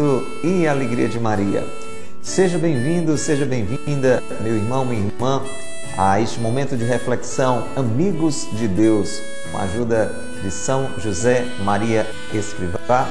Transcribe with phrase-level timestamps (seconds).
[0.00, 1.62] Cristo e a alegria de Maria.
[2.22, 5.42] Seja bem-vindo, seja bem-vinda, meu irmão, minha irmã,
[5.96, 12.06] a este momento de reflexão, amigos de Deus, com a ajuda de São José Maria
[12.32, 13.06] Escrivá,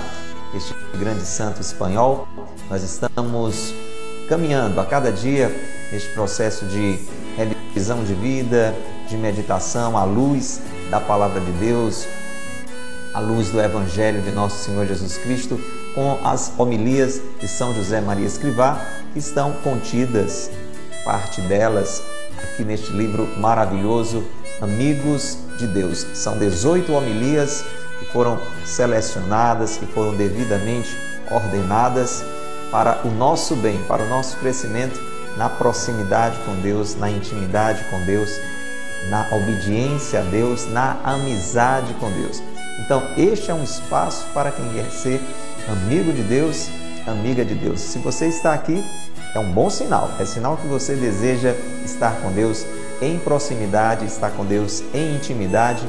[0.55, 2.27] este grande santo espanhol.
[2.69, 3.73] Nós estamos
[4.27, 5.55] caminhando a cada dia
[5.91, 6.99] neste processo de
[7.37, 8.73] revisão de vida,
[9.07, 10.59] de meditação à luz
[10.89, 12.07] da palavra de Deus,
[13.13, 15.59] à luz do Evangelho de nosso Senhor Jesus Cristo,
[15.93, 18.79] com as homilias de São José Maria Escrivá,
[19.13, 20.51] que estão contidas,
[21.03, 22.01] parte delas,
[22.37, 24.23] aqui neste livro maravilhoso,
[24.61, 26.05] Amigos de Deus.
[26.13, 27.63] São 18 homilias
[27.99, 30.89] que foram selecionadas, que foram devidamente
[31.31, 32.23] ordenadas
[32.69, 34.99] para o nosso bem, para o nosso crescimento
[35.37, 38.29] na proximidade com Deus, na intimidade com Deus,
[39.09, 42.43] na obediência a Deus, na amizade com Deus.
[42.79, 45.21] Então, este é um espaço para quem quer ser
[45.69, 46.67] amigo de Deus,
[47.05, 47.79] amiga de Deus.
[47.79, 48.83] Se você está aqui,
[49.35, 52.65] é um bom sinal, é sinal que você deseja estar com Deus
[53.01, 55.87] em proximidade, estar com Deus em intimidade,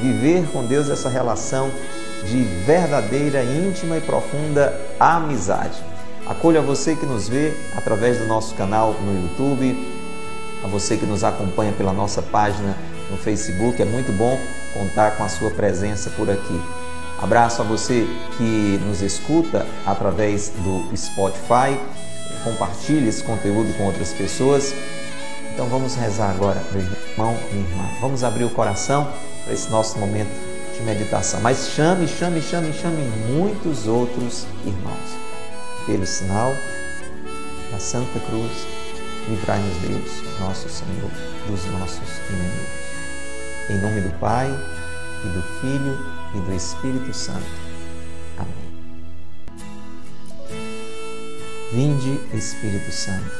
[0.00, 1.70] viver com Deus essa relação
[2.26, 5.82] de verdadeira, íntima e profunda amizade.
[6.26, 9.76] Acolha você que nos vê através do nosso canal no YouTube,
[10.62, 12.76] a você que nos acompanha pela nossa página
[13.10, 13.80] no Facebook.
[13.80, 14.38] É muito bom
[14.72, 16.60] contar com a sua presença por aqui.
[17.22, 18.04] Abraço a você
[18.36, 21.78] que nos escuta através do Spotify.
[22.42, 24.74] Compartilhe esse conteúdo com outras pessoas.
[25.54, 27.88] Então vamos rezar agora, meu irmão, minha irmã.
[28.00, 29.06] Vamos abrir o coração
[29.44, 30.32] para esse nosso momento
[30.76, 31.40] de meditação.
[31.40, 35.16] Mas chame, chame, chame, chame muitos outros irmãos.
[35.86, 36.52] Pelo sinal
[37.70, 38.66] da Santa Cruz,
[39.28, 41.10] livrai-nos Deus, nosso Senhor,
[41.46, 42.82] dos nossos inimigos.
[43.70, 44.50] Em nome do Pai,
[45.24, 47.46] e do Filho e do Espírito Santo.
[48.38, 48.72] Amém.
[51.72, 53.30] Vinde, Espírito Santo,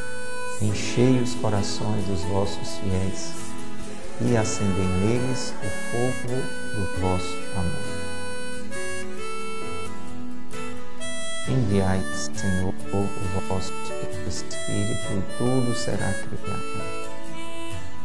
[0.60, 3.32] enchei os corações dos vossos fiéis
[4.20, 6.36] e acendei neles o fogo
[6.74, 8.02] do vosso amor.
[11.48, 13.08] Enviai, Senhor, o
[13.48, 13.72] vosso
[14.28, 17.12] Espírito e tudo será criado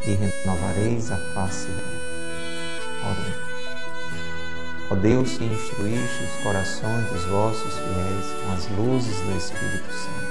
[0.06, 2.08] e renovareis a face dela.
[3.04, 3.47] Oremos.
[4.90, 10.28] Ó Deus que instruíste os corações dos vossos fiéis com as luzes do Espírito Santo,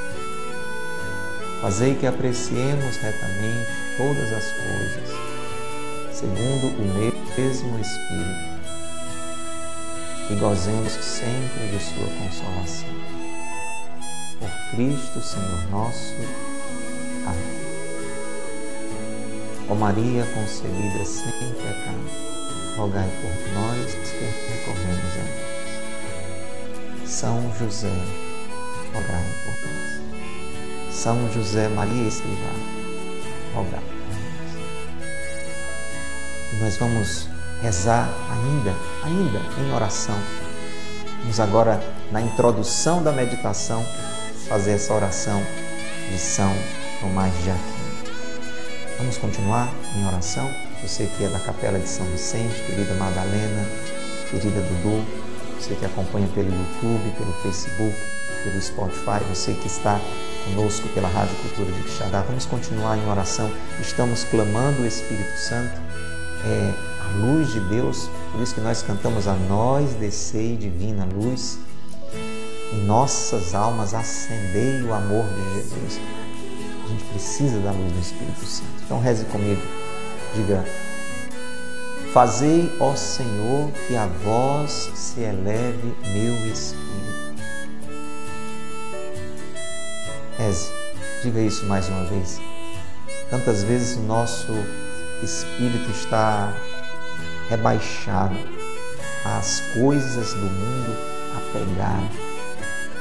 [1.62, 5.10] fazei que apreciemos retamente todas as coisas,
[6.12, 6.82] segundo o
[7.38, 8.58] mesmo Espírito,
[10.32, 12.90] e gozemos sempre de Sua consolação.
[14.40, 16.16] Por Cristo, Senhor nosso.
[17.28, 17.58] Amém.
[19.70, 22.37] Ó Maria concebida sem pecado,
[22.78, 27.10] rogai por nós que recorremos a Deus.
[27.10, 27.92] São José,
[28.94, 30.96] rogai por nós.
[30.96, 32.52] São José Maria Escrivá,
[33.56, 33.98] rogai por
[35.00, 36.62] nós.
[36.62, 37.28] Nós vamos
[37.64, 40.18] rezar ainda, ainda em oração.
[41.22, 43.84] Vamos agora, na introdução da meditação,
[44.48, 45.42] fazer essa oração
[46.12, 46.54] de São
[47.02, 47.88] Tomás de Aquino.
[49.00, 50.67] Vamos continuar em oração?
[50.82, 53.68] Você que é da Capela de São Vicente, querida Madalena,
[54.30, 55.04] querida Dudu,
[55.60, 57.96] você que acompanha pelo YouTube, pelo Facebook,
[58.44, 60.00] pelo Spotify, você que está
[60.46, 63.52] conosco pela Rádio Cultura de Quixadá, vamos continuar em oração.
[63.82, 65.82] Estamos clamando o Espírito Santo,
[66.46, 71.58] é, a luz de Deus, por isso que nós cantamos a nós descei divina luz,
[72.74, 76.00] em nossas almas acendei o amor de Jesus.
[76.86, 78.70] A gente precisa da luz do Espírito Santo.
[78.86, 79.62] Então reze comigo.
[80.36, 80.64] Diga:
[82.14, 86.88] Fazei, ó Senhor, que a vós se eleve meu espírito.
[90.38, 90.72] Reze,
[91.24, 92.40] diga isso mais uma vez.
[93.30, 94.54] Tantas vezes o nosso
[95.22, 96.54] espírito está
[97.50, 98.38] rebaixado
[99.26, 100.98] às coisas do mundo
[101.36, 102.10] apegado,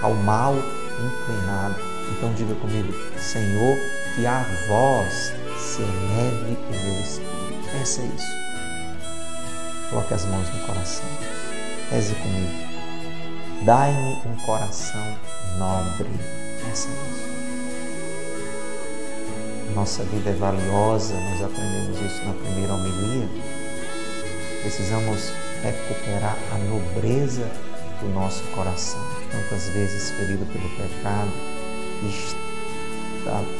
[0.02, 1.76] ao mal inclinado.
[2.10, 3.76] Então diga comigo, Senhor,
[4.16, 7.70] que a vós se eleve o meu espírito.
[7.70, 8.32] Peça isso.
[9.90, 11.04] Coloque as mãos no coração.
[11.90, 12.50] Reze comigo.
[13.64, 15.18] Dai-me um coração
[15.58, 16.08] nobre.
[16.64, 17.36] Peça isso.
[19.74, 23.28] Nossa vida é valiosa, nós aprendemos isso na primeira homilia.
[24.62, 25.30] Precisamos
[25.62, 27.46] recuperar a nobreza
[28.00, 31.30] do nosso coração, tantas vezes ferido pelo pecado,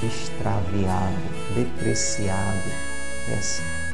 [0.03, 1.17] extraviado,
[1.55, 2.71] depreciado.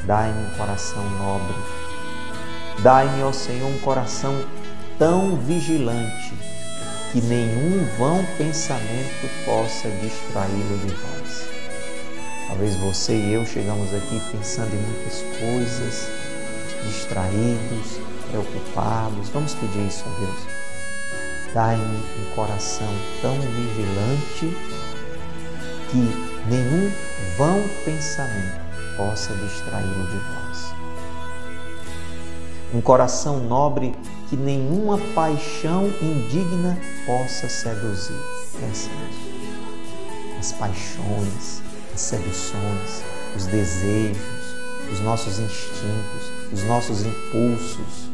[0.05, 1.57] Dai-me um coração nobre.
[2.81, 4.45] Dai-me, ó Senhor, um coração
[4.99, 6.35] tão vigilante,
[7.13, 11.49] que nenhum vão pensamento possa distraí-lo de vós.
[12.49, 16.09] Talvez você e eu chegamos aqui pensando em muitas coisas,
[16.85, 19.29] distraídos, preocupados.
[19.31, 20.47] Vamos pedir isso a Deus.
[21.55, 24.57] Dai-me um coração tão vigilante
[25.93, 26.91] que nenhum
[27.37, 28.63] vão pensamento
[28.97, 30.75] possa distraí-lo de vós.
[32.73, 33.95] Um coração nobre
[34.31, 38.17] que nenhuma paixão indigna possa seduzir.
[38.59, 38.89] Pensa.
[40.41, 41.63] As paixões,
[41.95, 43.05] as seduções,
[43.37, 44.57] os desejos,
[44.91, 48.11] os nossos instintos, os nossos impulsos,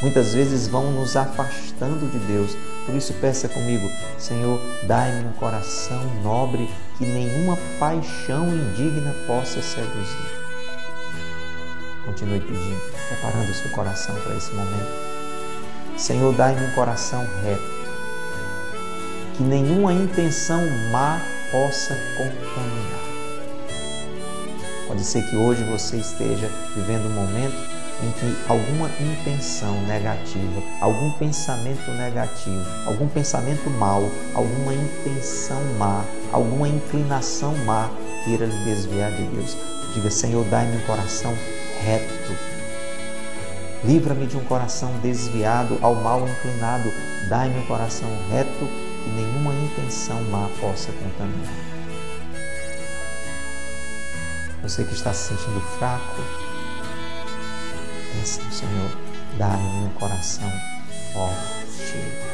[0.00, 2.56] muitas vezes vão nos afastando de Deus.
[2.86, 3.86] Por isso, peça comigo,
[4.18, 10.44] Senhor, dai-me um coração nobre que nenhuma paixão indigna possa seduzir.
[12.04, 15.14] Continue pedindo, preparando o seu coração para esse momento.
[15.96, 17.62] Senhor, dai-me um coração reto,
[19.36, 20.60] que nenhuma intenção
[20.90, 21.20] má
[21.50, 23.14] possa contaminar.
[24.86, 27.56] Pode ser que hoje você esteja vivendo um momento
[28.02, 36.68] em que alguma intenção negativa, algum pensamento negativo, algum pensamento mau, alguma intenção má, alguma
[36.68, 37.88] inclinação má
[38.24, 39.56] queira lhe desviar de Deus.
[39.94, 41.32] Diga, Senhor, dai-me um coração
[41.80, 42.36] reto.
[43.84, 46.92] Livra-me de um coração desviado ao mal inclinado.
[47.28, 48.66] Dai-me um coração reto
[49.04, 51.54] que nenhuma intenção má possa contaminar.
[54.62, 56.20] Você que está se sentindo fraco,
[58.12, 58.90] peça ao Senhor,
[59.38, 60.50] dá-me um coração
[61.12, 62.33] forte.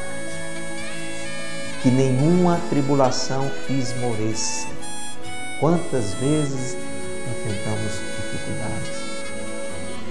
[1.82, 4.68] Que nenhuma tribulação esmoreça.
[5.58, 6.76] Quantas vezes
[7.30, 9.10] enfrentamos dificuldades?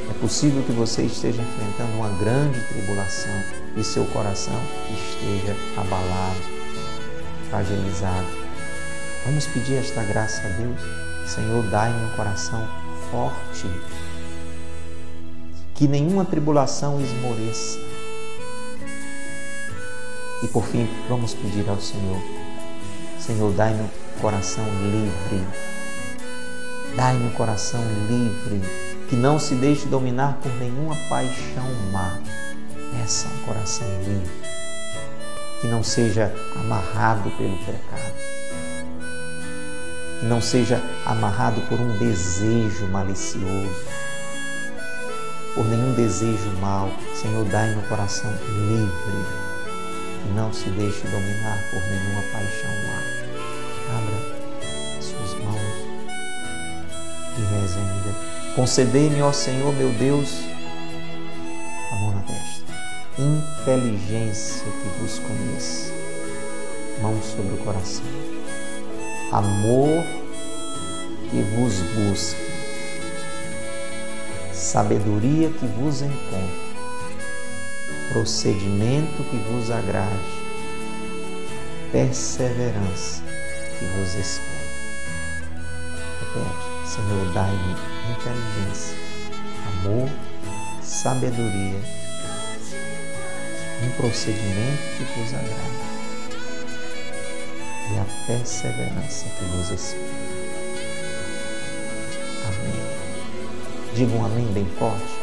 [0.10, 3.34] É possível que você esteja enfrentando uma grande tribulação
[3.78, 6.42] e seu coração esteja abalado,
[7.50, 8.28] fragilizado.
[9.26, 10.82] Vamos pedir esta graça a Deus.
[11.28, 12.68] Senhor, dai-me um coração
[13.12, 13.68] forte
[15.76, 17.89] que nenhuma tribulação esmoreça.
[20.42, 22.22] E por fim, vamos pedir ao Senhor:
[23.20, 25.46] Senhor, dai-me um coração livre.
[26.96, 28.62] Dai-me um coração livre,
[29.10, 32.20] que não se deixe dominar por nenhuma paixão má.
[32.92, 34.32] Peça um coração livre,
[35.62, 38.14] que não seja amarrado pelo pecado,
[40.20, 44.00] que não seja amarrado por um desejo malicioso
[45.60, 46.90] por nenhum desejo mau.
[47.14, 49.49] Senhor, dai no coração livre,
[50.36, 53.20] não se deixe dominar por nenhuma paixão má.
[53.98, 54.40] Abra
[55.02, 55.90] suas mãos
[57.38, 58.16] e reze ainda.
[58.56, 60.40] Concedei-me, ó Senhor, meu Deus,
[61.92, 62.74] a mão na testa,
[63.18, 65.94] inteligência que vos conheça,
[67.02, 68.06] mão sobre o coração,
[69.32, 70.04] amor
[71.30, 72.50] que vos busque.
[74.54, 76.69] Sabedoria que vos encontre,
[78.12, 80.20] procedimento que vos agrade,
[81.92, 83.24] perseverança
[83.78, 84.50] que vos espere.
[86.20, 87.76] Repete, Senhor, dai-me
[88.12, 88.98] inteligência,
[89.68, 90.10] amor,
[90.82, 91.80] sabedoria,
[93.84, 95.90] um procedimento que vos agrade
[97.92, 100.40] e a perseverança que vos espere.
[103.96, 105.19] Diga um amém bem forte.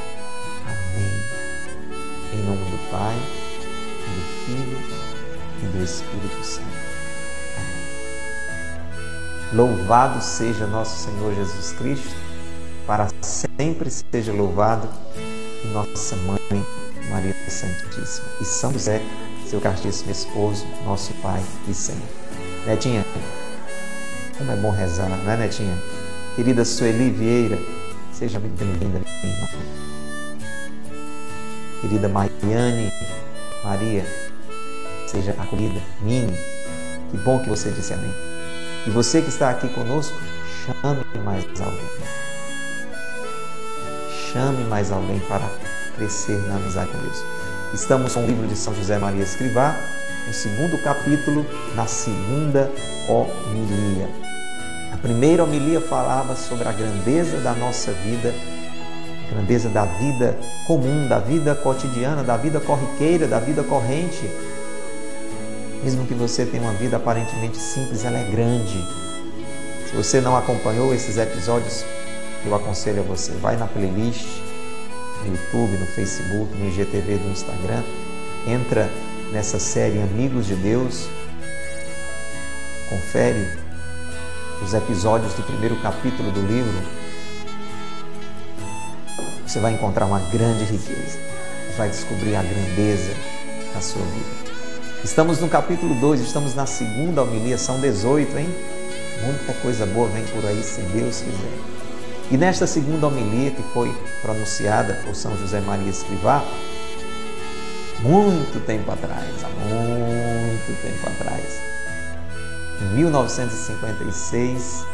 [2.36, 3.14] Em nome do Pai,
[4.04, 4.78] do Filho
[5.62, 6.66] e do Espírito Santo.
[7.56, 9.54] Amém.
[9.54, 12.14] Louvado seja nosso Senhor Jesus Cristo,
[12.86, 14.86] para sempre seja louvado
[15.64, 16.38] e nossa Mãe
[17.08, 19.00] Maria Santíssima e São José,
[19.46, 22.02] seu castíssimo esposo, nosso Pai e Senhor.
[22.66, 23.02] Netinha,
[24.36, 25.82] como é bom rezar, não é, Netinha?
[26.36, 27.58] Querida Sueli Vieira,
[28.12, 29.85] Seja muito bem-vinda, minha irmã.
[31.86, 32.92] Querida Mariane,
[33.62, 34.04] Maria,
[35.06, 35.80] seja acolhida.
[36.02, 36.36] Mini,
[37.12, 38.12] que bom que você disse amém.
[38.88, 40.20] E você que está aqui conosco,
[40.64, 41.90] chame mais alguém.
[44.32, 45.48] Chame mais alguém para
[45.96, 47.22] crescer na amizade com Deus.
[47.72, 49.76] Estamos com o livro de São José Maria Escrivá,
[50.26, 52.68] no segundo capítulo, na segunda
[53.08, 54.08] homilia.
[54.92, 58.34] A primeira homilia falava sobre a grandeza da nossa vida,
[59.30, 64.30] grandeza da vida comum, da vida cotidiana, da vida corriqueira, da vida corrente.
[65.82, 68.84] Mesmo que você tenha uma vida aparentemente simples, ela é grande.
[69.88, 71.84] Se você não acompanhou esses episódios,
[72.44, 74.26] eu aconselho a você, vai na playlist
[75.24, 77.82] no YouTube, no Facebook, no IGTV do Instagram,
[78.46, 78.90] entra
[79.32, 81.08] nessa série Amigos de Deus.
[82.88, 83.48] Confere
[84.62, 87.05] os episódios do primeiro capítulo do livro.
[89.56, 91.18] Você vai encontrar uma grande riqueza.
[91.78, 93.14] Vai descobrir a grandeza
[93.72, 94.52] da sua vida.
[95.02, 98.54] Estamos no capítulo 2, estamos na segunda homilia, são 18, hein?
[99.24, 101.58] Muita coisa boa vem por aí, se Deus quiser.
[102.30, 106.44] E nesta segunda homilia, que foi pronunciada por São José Maria Escrivá,
[108.00, 111.62] muito tempo atrás, há muito tempo atrás,
[112.82, 114.84] em 1956,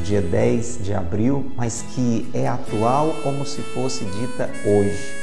[0.00, 5.14] dia 10 de abril, mas que é atual como se fosse dita hoje.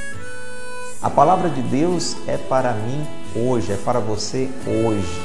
[1.01, 3.05] A palavra de Deus é para mim
[3.35, 5.21] hoje, é para você hoje.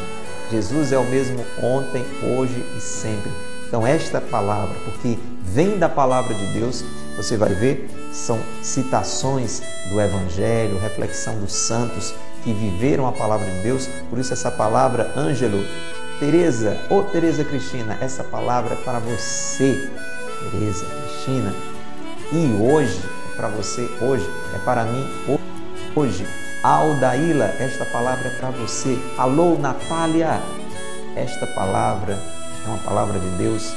[0.51, 2.05] Jesus é o mesmo ontem,
[2.37, 3.31] hoje e sempre.
[3.67, 6.85] Então, esta palavra, porque vem da palavra de Deus,
[7.17, 13.63] você vai ver, são citações do Evangelho, reflexão dos santos que viveram a palavra de
[13.63, 13.89] Deus.
[14.11, 15.65] Por isso, essa palavra, Ângelo,
[16.19, 19.91] Tereza, ou Tereza Cristina, essa palavra é para você,
[20.51, 21.55] Tereza Cristina.
[22.33, 23.01] E hoje,
[23.33, 25.07] é para você hoje, é para mim
[25.95, 26.27] hoje.
[26.63, 28.97] Aldaíla, esta palavra é para você.
[29.19, 30.41] Alô, Natália,
[31.17, 32.17] esta palavra
[32.65, 33.75] é uma palavra de Deus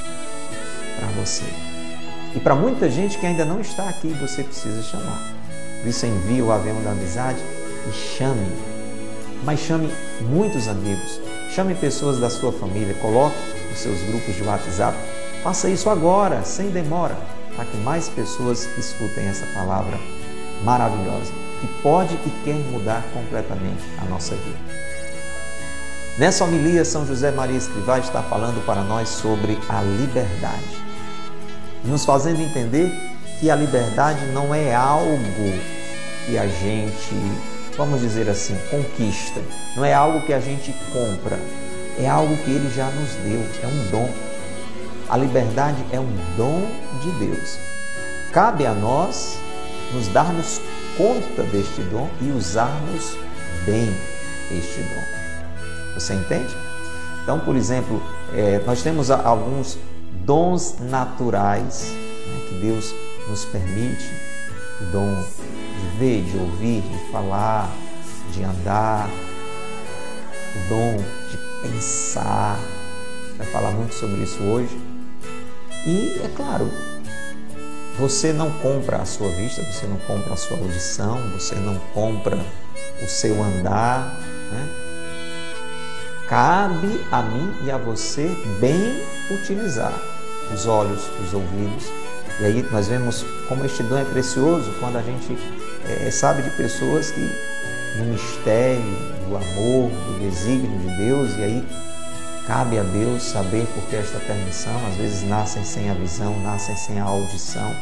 [0.98, 1.46] para você.
[2.36, 5.20] E para muita gente que ainda não está aqui, você precisa chamar.
[5.82, 7.40] Por isso envie o avião da amizade
[7.90, 8.52] e chame.
[9.44, 9.90] Mas chame
[10.22, 11.20] muitos amigos,
[11.56, 13.38] chame pessoas da sua família, coloque
[13.72, 14.98] os seus grupos de WhatsApp.
[15.42, 17.16] Faça isso agora, sem demora,
[17.56, 19.98] para que mais pessoas escutem essa palavra
[20.66, 21.32] maravilhosa
[21.62, 24.58] que pode e quer mudar completamente a nossa vida.
[26.18, 30.84] Nessa homilia, São José Maria Escrivá está falando para nós sobre a liberdade,
[31.86, 32.92] nos fazendo entender
[33.40, 35.54] que a liberdade não é algo
[36.26, 37.16] que a gente,
[37.78, 39.42] vamos dizer assim, conquista,
[39.76, 41.38] não é algo que a gente compra,
[42.00, 44.10] é algo que ele já nos deu, é um dom.
[45.10, 46.68] A liberdade é um dom
[47.02, 47.58] de Deus.
[48.32, 49.38] Cabe a nós
[49.94, 50.60] nos darmos
[50.98, 53.18] conta deste dom e usarmos
[53.66, 53.96] bem
[54.52, 55.94] este dom.
[55.94, 56.56] Você entende?
[57.24, 58.02] Então, por exemplo,
[58.34, 59.78] é, nós temos alguns
[60.26, 62.94] dons naturais né, que Deus
[63.28, 64.12] nos permite,
[64.82, 65.24] o dom
[65.98, 67.70] ver, de ouvir, de falar,
[68.32, 69.10] de andar,
[70.56, 70.98] o dom
[71.32, 72.60] de pensar.
[73.38, 74.78] Vai falar muito sobre isso hoje.
[75.86, 76.70] E, é claro,
[78.00, 82.38] você não compra a sua vista, você não compra a sua audição, você não compra
[83.02, 84.20] o seu andar.
[84.52, 84.70] Né?
[86.28, 88.28] Cabe a mim e a você
[88.60, 89.94] bem utilizar
[90.54, 91.86] os olhos, os ouvidos.
[92.40, 95.38] E aí nós vemos como este dom é precioso quando a gente
[95.88, 97.22] é, sabe de pessoas que
[97.98, 98.82] no mistério
[99.28, 101.68] do amor, do desígnio de Deus, e aí
[102.48, 106.76] Cabe a Deus saber por que esta permissão, às vezes nascem sem a visão, nascem
[106.76, 107.76] sem a audição.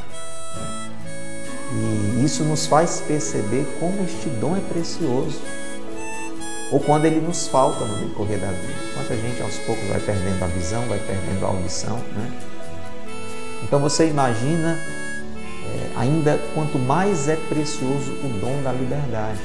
[1.74, 5.42] E isso nos faz perceber como este dom é precioso.
[6.72, 8.74] Ou quando ele nos falta no decorrer da vida.
[8.94, 11.98] Quanta gente aos poucos vai perdendo a visão, vai perdendo a audição.
[11.98, 12.32] Né?
[13.64, 14.80] Então você imagina
[15.96, 19.40] ainda quanto mais é precioso o dom da liberdade.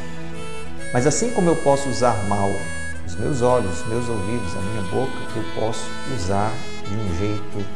[0.93, 2.51] Mas assim como eu posso usar mal
[3.07, 6.53] os meus olhos, os meus ouvidos, a minha boca, eu posso usar
[6.87, 7.67] de um jeito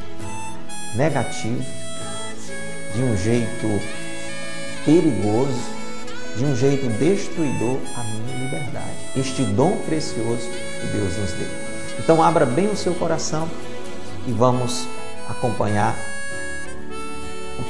[0.94, 1.64] negativo,
[2.94, 3.80] de um jeito
[4.84, 5.60] perigoso,
[6.36, 8.96] de um jeito destruidor a minha liberdade.
[9.16, 10.48] Este dom precioso
[10.80, 11.48] que Deus nos deu.
[11.98, 13.48] Então abra bem o seu coração
[14.26, 14.86] e vamos
[15.28, 15.94] acompanhar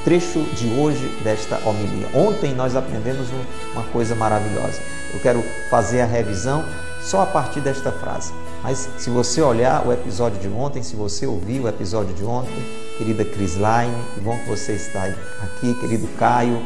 [0.05, 2.09] trecho de hoje desta homilia.
[2.15, 3.29] Ontem nós aprendemos
[3.73, 4.81] uma coisa maravilhosa.
[5.13, 6.65] Eu quero fazer a revisão
[7.01, 8.33] só a partir desta frase.
[8.63, 12.55] Mas se você olhar o episódio de ontem, se você ouvir o episódio de ontem,
[12.97, 15.05] querida Crislaine, que bom que você está
[15.43, 16.63] aqui, querido Caio,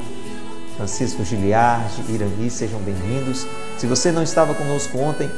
[0.76, 3.46] Francisco Giliardi, Irani, sejam bem-vindos.
[3.78, 5.30] Se você não estava conosco ontem,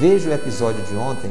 [0.00, 1.30] veja o episódio de ontem.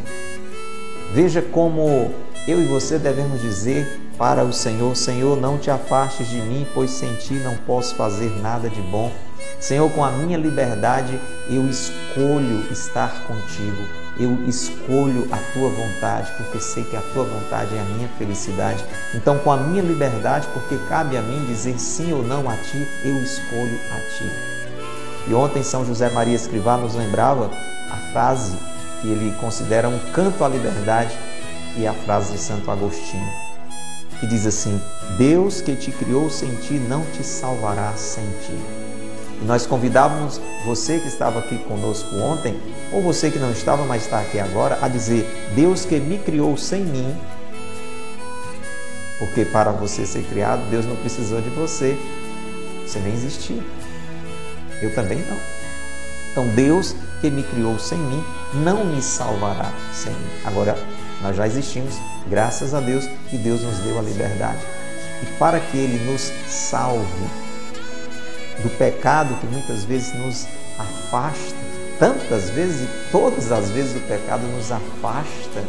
[1.14, 2.14] Veja como
[2.48, 6.92] eu e você devemos dizer para o Senhor: Senhor, não te afastes de mim, pois
[6.92, 9.12] sem ti não posso fazer nada de bom.
[9.60, 13.84] Senhor, com a minha liberdade eu escolho estar contigo.
[14.20, 18.86] Eu escolho a tua vontade, porque sei que a tua vontade é a minha felicidade.
[19.16, 22.88] Então, com a minha liberdade, porque cabe a mim dizer sim ou não a ti,
[23.04, 24.30] eu escolho a ti.
[25.28, 27.50] E ontem São José Maria Escrivá nos lembrava
[27.90, 28.56] a frase
[29.02, 31.18] que ele considera um canto à liberdade
[31.76, 33.51] e a frase de Santo Agostinho,
[34.22, 34.80] que diz assim:
[35.18, 38.56] Deus que te criou sem ti não te salvará sem ti.
[39.42, 42.62] E nós convidávamos você que estava aqui conosco ontem,
[42.94, 46.56] ou você que não estava, mas está aqui agora, a dizer: Deus que me criou
[46.56, 47.18] sem mim,
[49.18, 51.98] porque para você ser criado, Deus não precisou de você,
[52.86, 53.64] você nem existia.
[54.84, 55.38] Eu também não.
[56.32, 58.24] Então, Deus que me criou sem mim
[58.64, 60.30] não me salvará sem mim.
[60.46, 60.78] Agora,
[61.22, 61.96] nós já existimos,
[62.28, 64.60] graças a Deus, e Deus nos deu a liberdade.
[65.22, 67.26] E para que Ele nos salve
[68.64, 70.48] do pecado que muitas vezes nos
[70.78, 71.56] afasta,
[72.00, 75.64] tantas vezes e todas as vezes o pecado nos afasta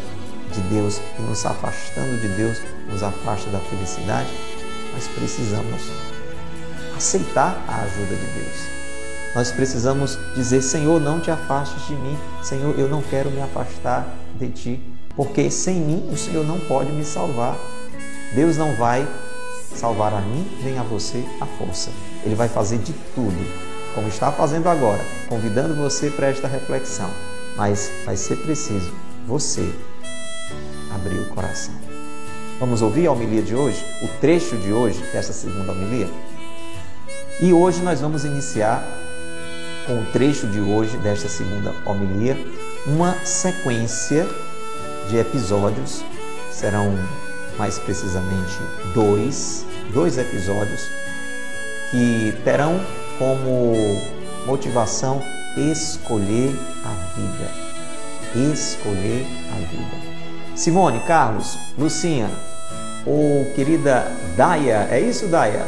[0.52, 4.28] de Deus e nos afastando de Deus nos afasta da felicidade,
[4.92, 5.82] nós precisamos
[6.96, 8.82] aceitar a ajuda de Deus.
[9.34, 12.18] Nós precisamos dizer: Senhor, não te afastes de mim.
[12.42, 14.06] Senhor, eu não quero me afastar
[14.38, 17.58] de ti, porque sem mim o Senhor não pode me salvar.
[18.34, 19.06] Deus não vai
[19.74, 21.90] salvar a mim nem a você à força.
[22.24, 23.36] Ele vai fazer de tudo,
[23.94, 27.10] como está fazendo agora, convidando você para esta reflexão.
[27.56, 28.92] Mas vai ser preciso
[29.26, 29.68] você
[30.94, 31.74] abrir o coração.
[32.58, 36.08] Vamos ouvir a homilia de hoje, o trecho de hoje desta segunda homilia?
[37.40, 38.86] E hoje nós vamos iniciar
[39.86, 42.38] com o trecho de hoje desta segunda homilia,
[42.86, 44.28] uma sequência
[45.12, 46.02] de episódios,
[46.50, 46.98] serão
[47.58, 48.58] mais precisamente
[48.94, 50.88] dois, dois episódios
[51.90, 52.80] que terão
[53.18, 53.74] como
[54.46, 55.22] motivação
[55.54, 58.52] escolher a vida.
[58.54, 60.12] Escolher a vida.
[60.56, 62.30] Simone, Carlos, Lucinha,
[63.04, 65.66] ou querida Daia, é isso, Daia?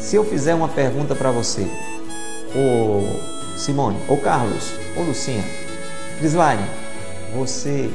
[0.00, 1.70] Se eu fizer uma pergunta para você,
[2.52, 5.44] ô Simone, ou Carlos, ou Lucinha,
[6.18, 6.66] Crislaine,
[7.32, 7.88] você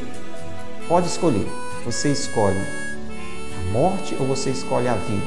[0.91, 1.47] pode escolher.
[1.85, 5.25] Você escolhe a morte ou você escolhe a vida?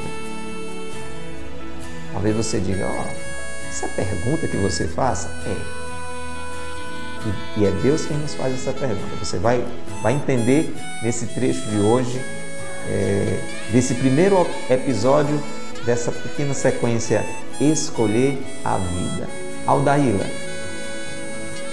[2.13, 5.85] Talvez você diga, ó, oh, essa pergunta que você faça é.
[7.57, 9.17] E, e, é Deus quem nos faz essa pergunta.
[9.19, 9.65] Você vai,
[10.03, 12.21] vai entender nesse trecho de hoje,
[12.91, 13.41] é,
[13.73, 15.43] desse primeiro episódio
[15.87, 17.25] dessa pequena sequência
[17.59, 19.27] Escolher a Vida.
[19.67, 20.27] Aldaíla,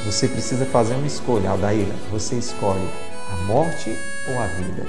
[0.05, 1.93] você precisa fazer uma escolha, Aldaíla.
[2.09, 4.85] Você escolhe a morte ou a vida?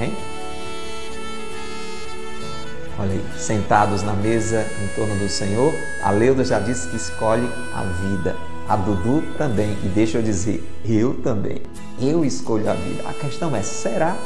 [0.00, 0.16] Hein?
[2.98, 5.72] Olha aí, sentados na mesa em torno do Senhor,
[6.02, 8.36] a Leuda já disse que escolhe a vida.
[8.68, 11.62] A Dudu também, e deixa eu dizer, eu também.
[12.00, 13.08] Eu escolho a vida.
[13.08, 14.16] A questão é: será?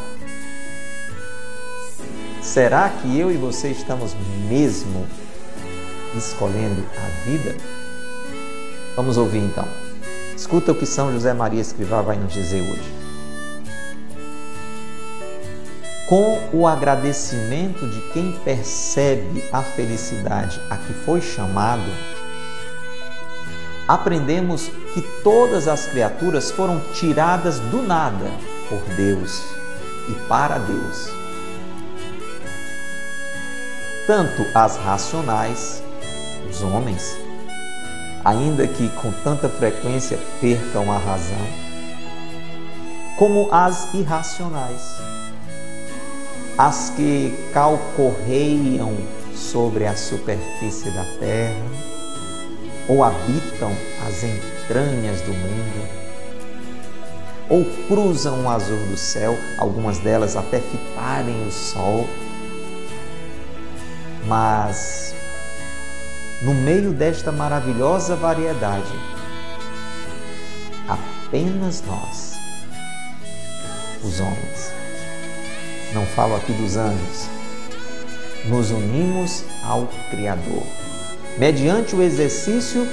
[2.41, 4.17] Será que eu e você estamos
[4.49, 5.07] mesmo
[6.17, 7.55] escolhendo a vida?
[8.97, 9.67] Vamos ouvir então.
[10.37, 13.02] Escuta o que São José Maria Escrivá vai nos dizer hoje.
[16.07, 21.91] Com o agradecimento de quem percebe a felicidade a que foi chamado,
[23.87, 28.31] aprendemos que todas as criaturas foram tiradas do nada
[28.69, 29.43] por Deus
[30.09, 31.09] e para Deus.
[34.07, 35.83] Tanto as racionais,
[36.51, 37.17] os homens,
[38.25, 41.47] ainda que com tanta frequência percam a razão,
[43.17, 45.01] como as irracionais
[46.59, 48.97] as que calcorreiam
[49.35, 51.93] sobre a superfície da terra
[52.89, 53.73] ou habitam
[54.07, 56.03] as entranhas do mundo
[57.49, 62.09] ou cruzam o azul do céu, algumas delas até fitarem o sol.
[64.27, 65.15] Mas
[66.41, 68.93] no meio desta maravilhosa variedade,
[70.89, 72.33] apenas nós,
[74.03, 74.73] os homens,
[75.95, 77.29] não falo aqui dos anjos,
[78.47, 80.63] nos unimos ao Criador,
[81.39, 82.87] mediante o exercício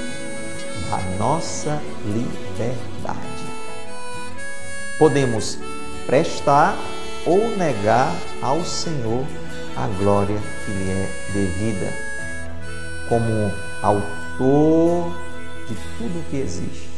[0.89, 3.19] da nossa liberdade.
[4.97, 5.57] Podemos
[6.05, 6.77] prestar
[7.25, 9.25] ou negar ao Senhor
[9.75, 11.93] a glória que lhe é devida,
[13.07, 15.15] como autor
[15.67, 16.89] de tudo que existe.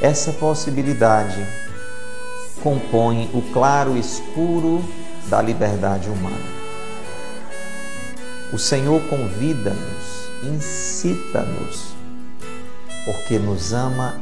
[0.00, 1.46] Essa possibilidade
[2.60, 4.84] compõem o claro escuro
[5.28, 6.62] da liberdade humana.
[8.52, 11.94] O Senhor convida-nos, incita-nos,
[13.04, 14.20] porque nos ama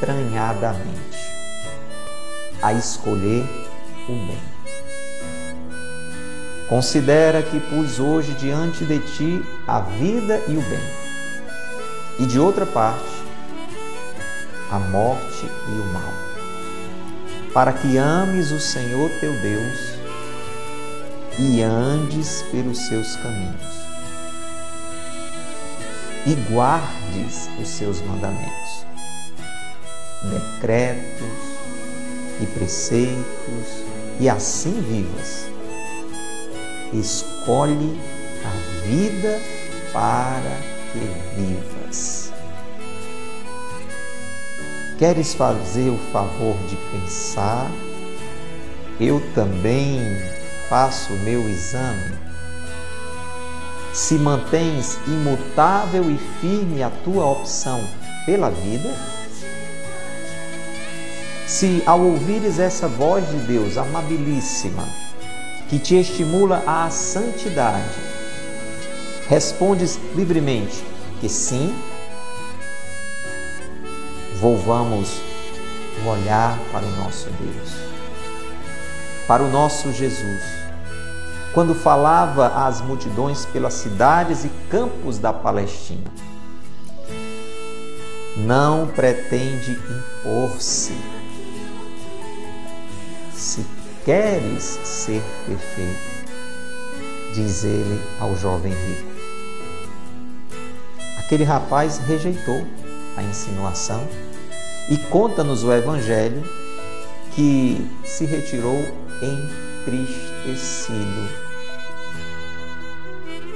[0.00, 1.18] entranhadamente
[2.60, 3.46] a escolher
[4.08, 4.42] o bem.
[6.68, 10.82] Considera que pus hoje diante de ti a vida e o bem,
[12.20, 13.24] e de outra parte,
[14.70, 16.23] a morte e o mal
[17.54, 19.94] para que ames o Senhor teu Deus
[21.38, 23.84] e andes pelos seus caminhos.
[26.26, 28.86] e guardes os seus mandamentos,
[30.22, 31.28] decretos
[32.40, 33.84] e preceitos,
[34.18, 35.46] e assim vivas.
[36.92, 37.98] Escolhe
[38.44, 39.40] a vida
[39.92, 40.56] para
[40.92, 41.00] que
[41.36, 42.33] vivas.
[44.98, 47.68] Queres fazer o favor de pensar?
[49.00, 49.98] Eu também
[50.68, 52.16] faço o meu exame.
[53.92, 57.84] Se mantens imutável e firme a tua opção
[58.24, 58.94] pela vida,
[61.46, 64.88] se ao ouvires essa voz de Deus amabilíssima,
[65.68, 67.98] que te estimula à santidade,
[69.28, 70.84] respondes livremente
[71.20, 71.74] que sim,
[74.44, 75.22] volvamos
[76.04, 77.70] o olhar para o nosso Deus,
[79.26, 80.42] para o nosso Jesus.
[81.54, 86.10] Quando falava às multidões pelas cidades e campos da Palestina,
[88.36, 89.80] não pretende
[90.20, 90.94] impor-se.
[93.32, 93.64] Se
[94.04, 96.34] queres ser perfeito,
[97.34, 99.10] diz ele ao jovem rico.
[101.18, 102.62] Aquele rapaz rejeitou
[103.16, 104.06] a insinuação
[104.88, 106.44] e conta-nos o Evangelho
[107.34, 108.78] que se retirou
[109.22, 111.28] entristecido.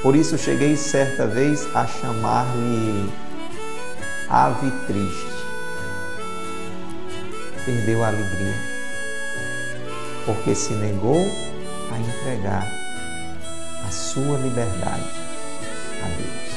[0.03, 3.11] Por isso cheguei certa vez a chamar-lhe
[4.29, 5.39] ave triste.
[7.65, 8.55] Perdeu a alegria,
[10.25, 11.27] porque se negou
[11.93, 12.67] a entregar
[13.87, 15.11] a sua liberdade
[16.03, 16.49] a Deus.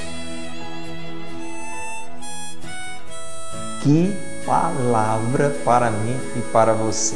[3.84, 7.16] Que palavra para mim e para você.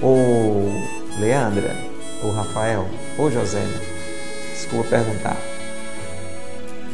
[0.00, 0.70] Ô
[1.20, 1.76] Leandra,
[2.22, 3.62] ô Rafael, ô José,
[4.54, 5.36] desculpa perguntar.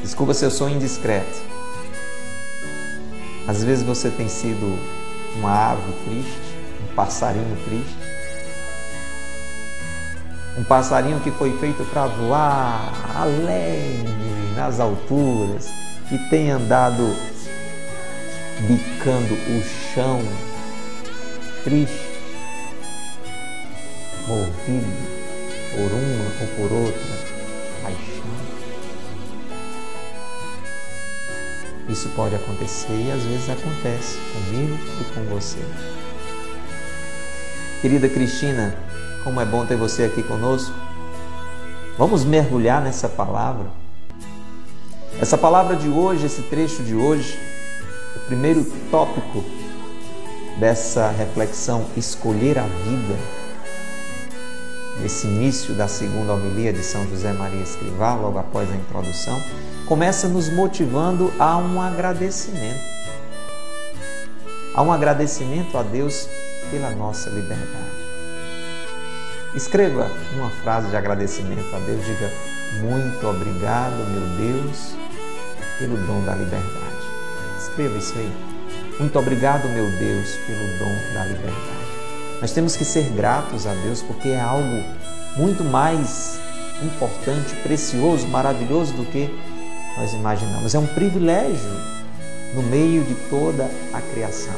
[0.03, 1.45] Desculpa se eu sou indiscreto.
[3.47, 4.77] Às vezes você tem sido
[5.37, 7.99] uma ave triste, um passarinho triste.
[10.59, 14.11] Um passarinho que foi feito para voar alegre
[14.57, 15.69] nas alturas
[16.11, 17.15] e tem andado
[18.67, 19.63] bicando o
[19.95, 20.23] chão,
[21.65, 22.11] triste,
[24.27, 25.21] movido
[25.73, 27.01] por uma ou por outra
[27.83, 28.21] paixão.
[31.89, 35.59] Isso pode acontecer e às vezes acontece comigo e com você.
[37.81, 38.77] Querida Cristina,
[39.25, 40.75] como é bom ter você aqui conosco.
[41.97, 43.67] Vamos mergulhar nessa palavra.
[45.21, 47.50] Essa palavra de hoje, esse trecho de hoje,
[48.31, 49.45] primeiro tópico
[50.61, 53.19] dessa reflexão, escolher a vida,
[55.01, 59.43] nesse início da segunda homilia de São José Maria Escrivá, logo após a introdução,
[59.87, 62.81] começa nos motivando a um agradecimento.
[64.77, 66.29] A um agradecimento a Deus
[66.71, 67.91] pela nossa liberdade.
[69.57, 72.31] Escreva uma frase de agradecimento a Deus, diga:
[72.81, 74.95] Muito obrigado, meu Deus,
[75.81, 76.80] pelo dom da liberdade.
[77.71, 78.33] Escreva isso aí.
[78.99, 81.81] Muito obrigado, meu Deus, pelo dom da liberdade.
[82.41, 84.83] Nós temos que ser gratos a Deus porque é algo
[85.37, 86.41] muito mais
[86.83, 89.31] importante, precioso, maravilhoso do que
[89.97, 90.75] nós imaginamos.
[90.75, 91.71] É um privilégio
[92.55, 94.55] no meio de toda a criação.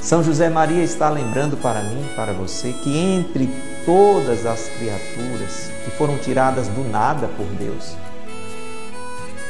[0.00, 3.50] São José Maria está lembrando para mim, para você, que entre
[3.84, 7.96] todas as criaturas que foram tiradas do nada por Deus,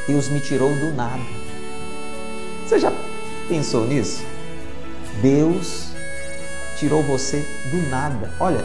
[0.08, 1.45] Deus me tirou do nada.
[2.66, 2.92] Você já
[3.48, 4.24] pensou nisso?
[5.22, 5.92] Deus
[6.76, 8.28] tirou você do nada.
[8.40, 8.64] Olha,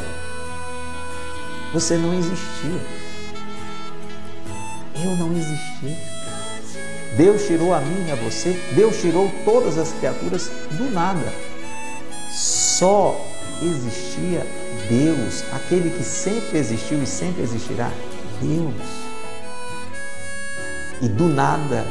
[1.71, 2.81] você não existia.
[4.95, 5.97] Eu não existia.
[7.15, 11.31] Deus tirou a mim e a você, Deus tirou todas as criaturas do nada.
[12.31, 13.19] Só
[13.61, 14.47] existia
[14.89, 17.91] Deus, aquele que sempre existiu e sempre existirá.
[18.41, 18.73] Deus.
[21.01, 21.85] E do nada,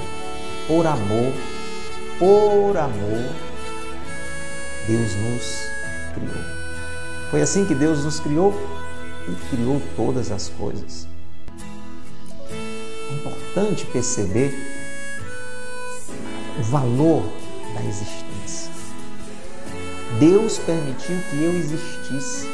[0.67, 1.33] por amor,
[2.21, 3.35] por amor,
[4.87, 5.71] Deus nos
[6.13, 6.45] criou.
[7.31, 8.53] Foi assim que Deus nos criou
[9.27, 11.09] e criou todas as coisas.
[12.51, 14.53] É importante perceber
[16.59, 17.23] o valor
[17.75, 18.71] da existência.
[20.19, 22.47] Deus permitiu que eu existisse.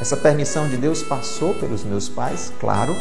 [0.00, 2.94] Essa permissão de Deus passou pelos meus pais, claro,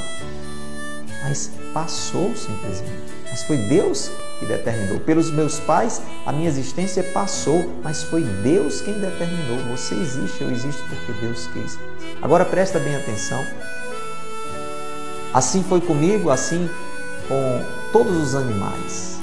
[1.24, 3.14] mas passou simplesmente.
[3.30, 4.10] Mas foi Deus
[4.40, 5.00] que determinou.
[5.00, 9.58] Pelos meus pais, a minha existência passou, mas foi Deus quem determinou.
[9.76, 11.78] Você existe, eu existo porque Deus quis.
[12.22, 13.46] Agora presta bem atenção.
[15.34, 16.70] Assim foi comigo, assim
[17.28, 19.20] com todos os animais.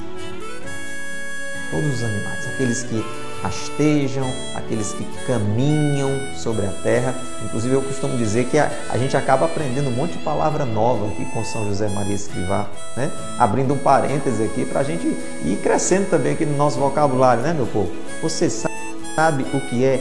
[1.69, 3.03] Todos os animais, aqueles que
[3.41, 4.25] rastejam,
[4.55, 7.15] aqueles que caminham sobre a terra.
[7.43, 11.07] Inclusive, eu costumo dizer que a, a gente acaba aprendendo um monte de palavra nova
[11.07, 13.11] aqui com São José Maria Escrivá, né?
[13.37, 17.53] abrindo um parêntese aqui para a gente ir crescendo também aqui no nosso vocabulário, né,
[17.53, 17.91] meu povo?
[18.21, 19.99] Você sabe o que é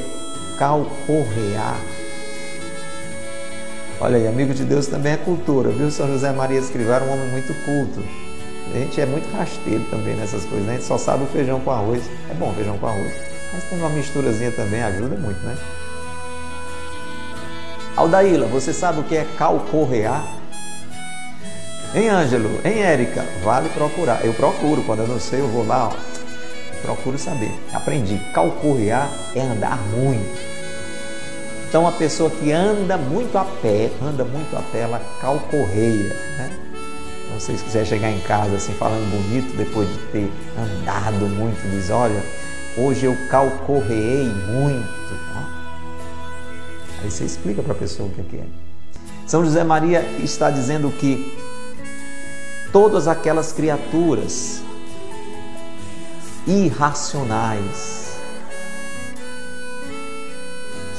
[0.58, 1.76] calcorrear?
[4.02, 5.90] Olha aí, amigo de Deus também é cultura, viu?
[5.90, 8.02] São José Maria Escrivá era um homem muito culto.
[8.72, 10.74] A gente é muito rasteiro também nessas coisas, né?
[10.74, 12.02] A gente só sabe o feijão com arroz.
[12.30, 13.29] É bom feijão com arroz.
[13.52, 15.56] Mas tem uma misturazinha também, ajuda muito, né?
[17.96, 20.24] Aldaíla, você sabe o que é calcorrear?
[21.94, 22.60] Hein, Ângelo?
[22.64, 23.24] Hein, Érica?
[23.42, 24.24] Vale procurar.
[24.24, 25.92] Eu procuro, quando eu não sei, eu vou lá, ó,
[26.82, 27.52] procuro saber.
[27.72, 28.18] Aprendi.
[28.32, 30.38] Calcorrear é andar muito.
[31.68, 36.50] Então, a pessoa que anda muito a pé, anda muito a pé, ela calcorreia, né?
[37.24, 41.60] Então, se vocês quiserem chegar em casa assim, falando bonito, depois de ter andado muito,
[41.70, 42.22] diz, olha,
[42.76, 45.00] hoje eu calcorreei muito.
[47.02, 48.44] Aí você explica para a pessoa o que é.
[49.26, 51.38] São José Maria está dizendo que
[52.72, 54.60] todas aquelas criaturas
[56.46, 58.18] irracionais,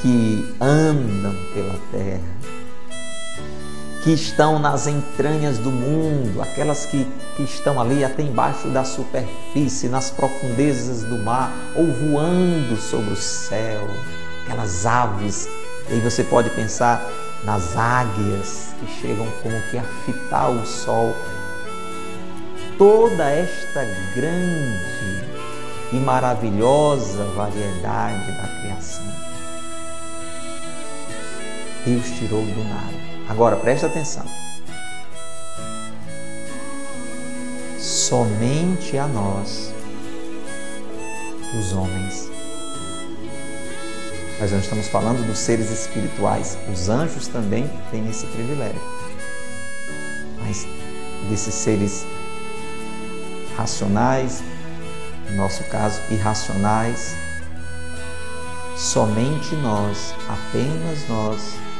[0.00, 2.20] que andam pela terra,
[4.02, 7.04] que estão nas entranhas do mundo, aquelas que,
[7.36, 13.16] que estão ali até embaixo da superfície, nas profundezas do mar, ou voando sobre o
[13.16, 13.88] céu,
[14.44, 15.48] aquelas aves.
[15.88, 17.04] E aí você pode pensar
[17.44, 21.14] nas águias que chegam como que a fitar o sol.
[22.76, 23.84] Toda esta
[24.14, 25.32] grande
[25.92, 29.12] e maravilhosa variedade da criação
[31.84, 33.11] Deus tirou do nada.
[33.32, 34.26] Agora presta atenção.
[37.78, 39.72] Somente a nós,
[41.58, 42.30] os homens.
[44.38, 46.58] Nós não estamos falando dos seres espirituais.
[46.70, 48.82] Os anjos também têm esse privilégio.
[50.44, 50.66] Mas
[51.30, 52.04] desses seres
[53.56, 54.42] racionais,
[55.30, 57.14] no nosso caso, irracionais,
[58.76, 61.71] somente nós, apenas nós,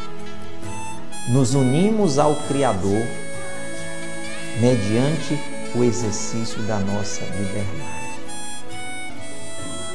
[1.29, 3.07] nos unimos ao Criador
[4.61, 5.39] mediante
[5.75, 8.03] o exercício da nossa liberdade.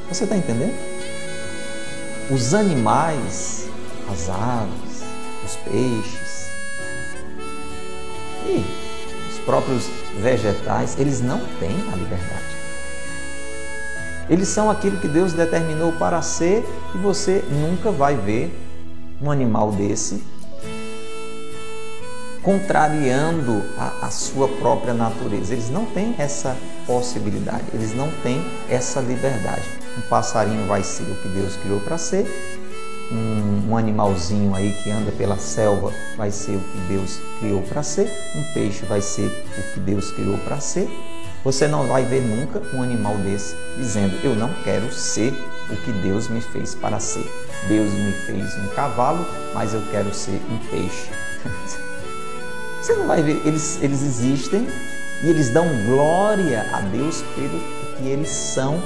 [0.10, 0.74] Você está entendendo?
[2.32, 3.68] Os animais,
[4.12, 5.04] as aves,
[5.46, 6.50] os peixes
[8.46, 8.64] e
[9.30, 9.90] os próprios
[10.22, 12.58] vegetais, eles não têm a liberdade.
[14.30, 18.52] Eles são aquilo que Deus determinou para ser e você nunca vai ver
[19.22, 20.24] um animal desse
[22.48, 25.52] contrariando a, a, sua própria natureza.
[25.52, 26.56] Eles não têm essa
[26.86, 29.64] possibilidade, eles não têm essa liberdade.
[29.98, 32.26] Um passarinho vai ser o que Deus criou para ser,
[33.12, 37.84] um, um, animalzinho aí que anda pela selva vai ser o que Deus criou para
[37.84, 40.90] ser, um peixe vai ser o que Deus criou para ser.
[41.44, 45.34] Você não vai ver nunca um animal desse dizendo: Eu não quero ser
[45.70, 47.30] o que Deus me fez para ser.
[47.68, 51.10] Deus me fez um cavalo, mas eu quero ser um peixe.
[52.88, 54.66] Você não vai ver, eles, eles existem
[55.22, 57.60] e eles dão glória a Deus pelo
[57.98, 58.82] que eles são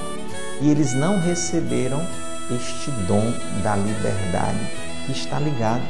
[0.60, 2.04] e eles não receberam
[2.50, 4.58] este dom da liberdade
[5.06, 5.84] que está ligado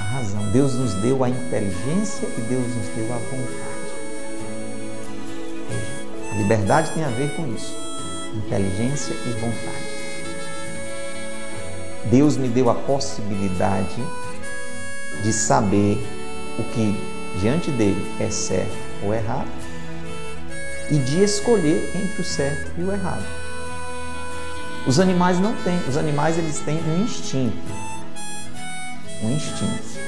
[0.00, 0.42] à razão.
[0.50, 3.68] Deus nos deu a inteligência e Deus nos deu a vontade.
[6.32, 7.76] A liberdade tem a ver com isso.
[8.34, 9.98] Inteligência e vontade.
[12.10, 14.02] Deus me deu a possibilidade
[15.22, 16.17] de saber
[16.58, 16.94] o que
[17.40, 19.48] diante dele é certo ou errado
[20.90, 23.24] e de escolher entre o certo e o errado.
[24.86, 27.56] Os animais não têm, os animais eles têm um instinto.
[29.22, 29.98] Um instinto.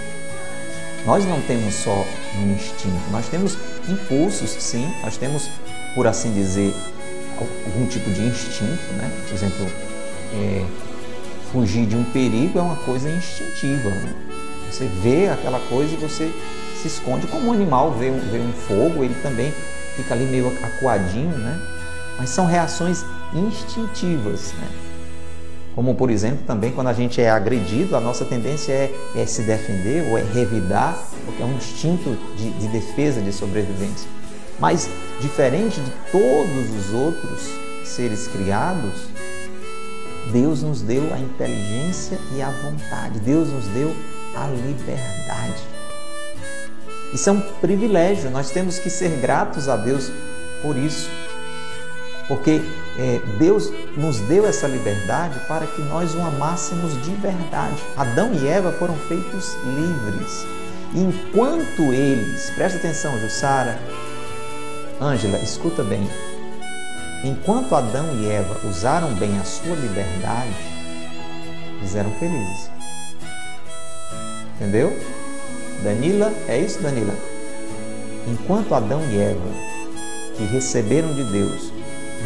[1.05, 2.07] Nós não temos só
[2.39, 3.57] um instinto, nós temos
[3.89, 5.49] impulsos, sim, nós temos,
[5.95, 6.75] por assim dizer,
[7.39, 9.11] algum tipo de instinto, né?
[9.27, 9.67] Por exemplo,
[10.35, 10.65] é,
[11.53, 13.91] fugir de um perigo é uma coisa instintiva.
[13.91, 14.15] Né?
[14.71, 16.33] Você vê aquela coisa e você
[16.81, 17.27] se esconde.
[17.27, 19.53] Como um animal vê um, vê um fogo, ele também
[19.97, 21.61] fica ali meio acuadinho, né?
[22.19, 23.05] Mas são reações
[23.35, 24.69] instintivas, né?
[25.75, 29.43] Como, por exemplo, também quando a gente é agredido, a nossa tendência é, é se
[29.43, 34.09] defender ou é revidar, porque é um instinto de, de defesa, de sobrevivência.
[34.59, 37.49] Mas, diferente de todos os outros
[37.85, 39.09] seres criados,
[40.33, 43.19] Deus nos deu a inteligência e a vontade.
[43.21, 43.95] Deus nos deu
[44.35, 45.63] a liberdade.
[47.13, 50.11] Isso é um privilégio, nós temos que ser gratos a Deus
[50.63, 51.11] por isso.
[52.29, 52.63] Porque
[52.97, 57.83] é, Deus nos deu essa liberdade para que nós o amássemos de verdade.
[57.97, 60.47] Adão e Eva foram feitos livres.
[60.95, 63.81] E enquanto eles, presta atenção, Jussara,
[65.01, 66.09] Ângela, escuta bem.
[67.25, 70.55] Enquanto Adão e Eva usaram bem a sua liberdade,
[71.81, 72.80] eles eram felizes.
[74.61, 74.95] Entendeu?
[75.83, 77.15] Danila, é isso, Danila?
[78.29, 79.49] Enquanto Adão e Eva,
[80.37, 81.73] que receberam de Deus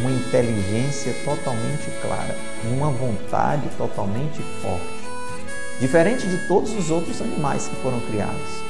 [0.01, 7.75] uma inteligência totalmente clara, uma vontade totalmente forte, diferente de todos os outros animais que
[7.77, 8.61] foram criados,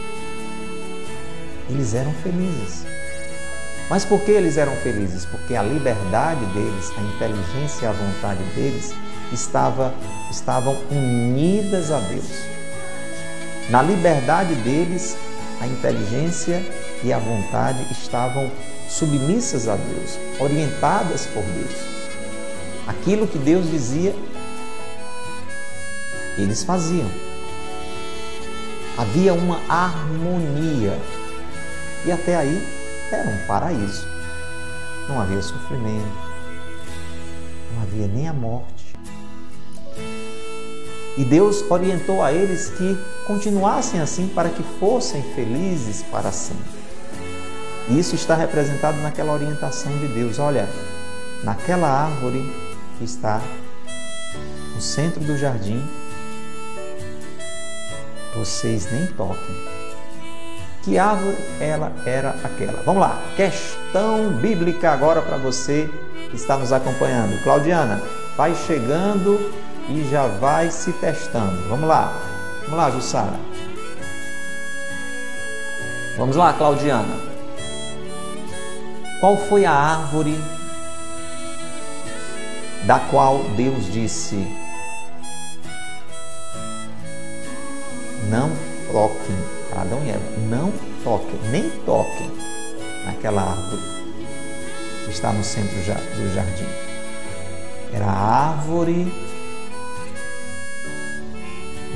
[1.67, 2.86] eles eram felizes.
[3.89, 5.25] Mas por que eles eram felizes?
[5.25, 8.93] Porque a liberdade deles, a inteligência e a vontade deles
[9.34, 9.91] estava,
[10.30, 12.55] estavam unidas a Deus.
[13.69, 15.17] Na liberdade deles,
[15.60, 16.63] a inteligência
[17.04, 18.51] e a vontade estavam
[18.88, 21.75] submissas a Deus, orientadas por Deus.
[22.88, 24.15] Aquilo que Deus dizia,
[26.38, 27.10] eles faziam.
[28.97, 30.99] Havia uma harmonia.
[32.06, 32.62] E até aí
[33.12, 34.08] era um paraíso.
[35.10, 36.06] Não havia sofrimento,
[37.73, 38.93] não havia nem a morte.
[41.17, 46.86] E Deus orientou a eles que continuassem assim para que fossem felizes para sempre.
[47.90, 50.40] Isso está representado naquela orientação de Deus.
[50.40, 50.68] Olha,
[51.44, 52.52] naquela árvore
[52.98, 53.42] que está
[54.74, 55.84] no centro do jardim,
[58.36, 59.76] vocês nem toquem
[60.86, 62.84] que árvore ela era aquela?
[62.84, 65.90] Vamos lá, questão bíblica agora para você
[66.30, 67.42] que está nos acompanhando.
[67.44, 68.00] Claudiana,
[68.38, 69.52] vai chegando
[69.90, 71.68] e já vai se testando.
[71.68, 72.14] Vamos lá,
[72.65, 73.39] vamos lá, Jussara.
[76.17, 77.15] Vamos lá, Claudiana.
[79.19, 80.38] Qual foi a árvore
[82.86, 84.36] da qual Deus disse:
[88.30, 88.49] Não
[88.91, 90.71] toquem Adão e Eva, não
[91.04, 92.32] toquem, nem toquem
[93.06, 93.82] naquela árvore
[95.04, 96.67] que está no centro do jardim.
[97.93, 99.12] Era a árvore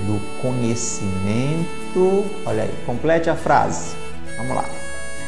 [0.06, 2.26] do conhecimento.
[2.46, 3.96] Olha aí, complete a frase.
[4.38, 4.66] Vamos lá.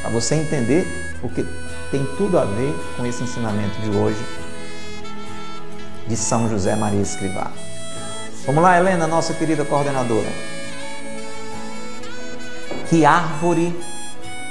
[0.01, 0.87] Para você entender,
[1.21, 1.45] porque
[1.91, 4.23] tem tudo a ver com esse ensinamento de hoje
[6.07, 7.51] de São José Maria Escrivá.
[8.45, 10.27] Vamos lá, Helena, nossa querida coordenadora.
[12.89, 13.77] Que árvore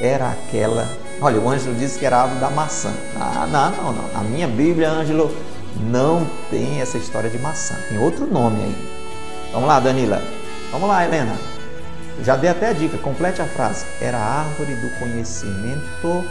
[0.01, 0.89] era aquela?
[1.21, 2.93] Olha, o Ângelo disse que era a árvore da maçã.
[3.17, 4.13] Ah, não, não, não.
[4.13, 5.35] Na minha Bíblia, Ângelo,
[5.77, 7.75] não tem essa história de maçã.
[7.89, 9.00] Tem outro nome aí.
[9.53, 10.23] Vamos lá, Danila.
[10.71, 11.37] Vamos lá, Helena.
[12.23, 13.85] já dei até a dica, complete a frase.
[14.01, 16.25] Era a árvore do conhecimento.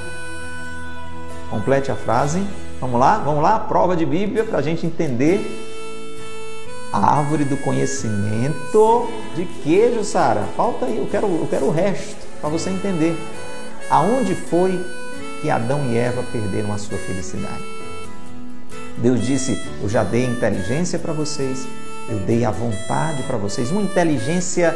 [1.50, 2.42] Complete a frase.
[2.80, 5.42] Vamos lá, vamos lá, prova de Bíblia para a gente entender
[6.94, 10.46] a árvore do conhecimento de queijo, Sara.
[10.56, 13.18] Falta aí, eu quero, eu quero o resto para você entender.
[13.90, 14.80] Aonde foi
[15.42, 17.64] que Adão e Eva perderam a sua felicidade?
[18.98, 21.68] Deus disse: Eu já dei inteligência para vocês,
[22.10, 24.76] eu dei a vontade para vocês, uma inteligência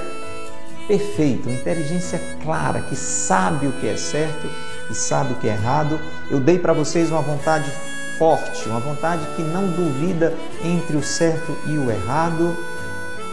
[0.87, 4.49] perfeita, uma inteligência clara, que sabe o que é certo
[4.89, 5.99] e sabe o que é errado.
[6.29, 7.71] Eu dei para vocês uma vontade
[8.17, 12.55] forte, uma vontade que não duvida entre o certo e o errado.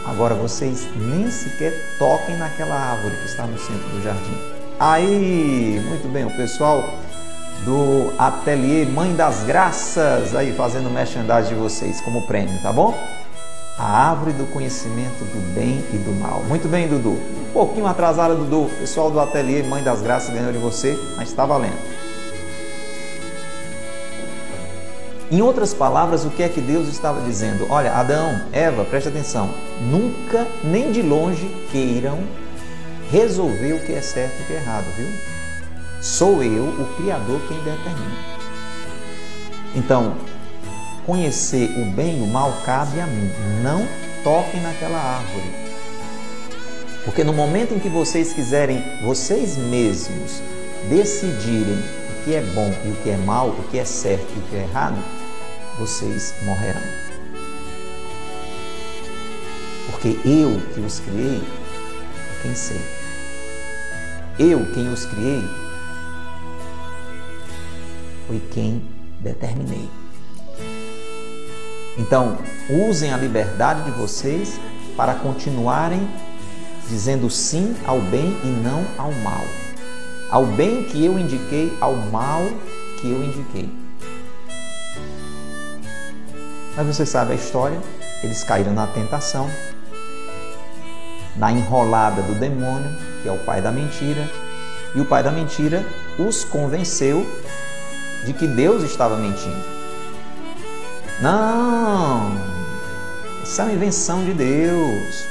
[0.05, 4.37] Agora vocês nem sequer toquem naquela árvore que está no centro do jardim.
[4.79, 6.83] Aí, muito bem, o pessoal
[7.63, 12.97] do Ateliê Mãe das Graças aí fazendo merchandising de vocês como prêmio, tá bom?
[13.77, 16.43] A árvore do conhecimento do bem e do mal.
[16.43, 17.11] Muito bem, Dudu.
[17.49, 18.69] Um pouquinho atrasada, Dudu.
[18.79, 21.79] Pessoal do Ateliê Mãe das Graças ganhou de você, mas está valendo.
[25.31, 27.65] Em outras palavras, o que é que Deus estava dizendo?
[27.69, 29.49] Olha, Adão, Eva, preste atenção,
[29.89, 32.19] nunca, nem de longe, queiram
[33.09, 35.07] resolver o que é certo e o que é errado, viu?
[36.01, 38.17] Sou eu, o Criador, quem determina.
[39.73, 40.15] Então,
[41.05, 43.31] conhecer o bem e o mal cabe a mim.
[43.63, 43.87] Não
[44.23, 45.71] toquem naquela árvore.
[47.03, 50.41] Porque no momento em que vocês quiserem, vocês mesmos,
[50.89, 54.39] decidirem o que é bom e o que é mal, o que é certo e
[54.39, 55.03] o que é errado,
[55.79, 56.81] vocês morrerão.
[59.89, 62.81] Porque eu que os criei é quem sei.
[64.39, 65.43] Eu quem os criei
[68.27, 68.81] foi quem
[69.19, 70.00] determinei.
[72.01, 74.59] Então, usem a liberdade de vocês
[74.97, 76.09] para continuarem
[76.89, 79.45] dizendo sim ao bem e não ao mal.
[80.31, 82.41] ao bem que eu indiquei, ao mal
[82.99, 83.69] que eu indiquei.
[86.75, 87.77] Mas você sabe a história,
[88.23, 89.47] eles caíram na tentação,
[91.35, 92.89] na enrolada do demônio,
[93.21, 94.27] que é o pai da mentira,
[94.95, 95.85] e o pai da mentira
[96.17, 97.25] os convenceu
[98.25, 99.80] de que Deus estava mentindo.
[101.21, 102.31] Não,
[103.43, 105.27] isso é uma invenção de Deus.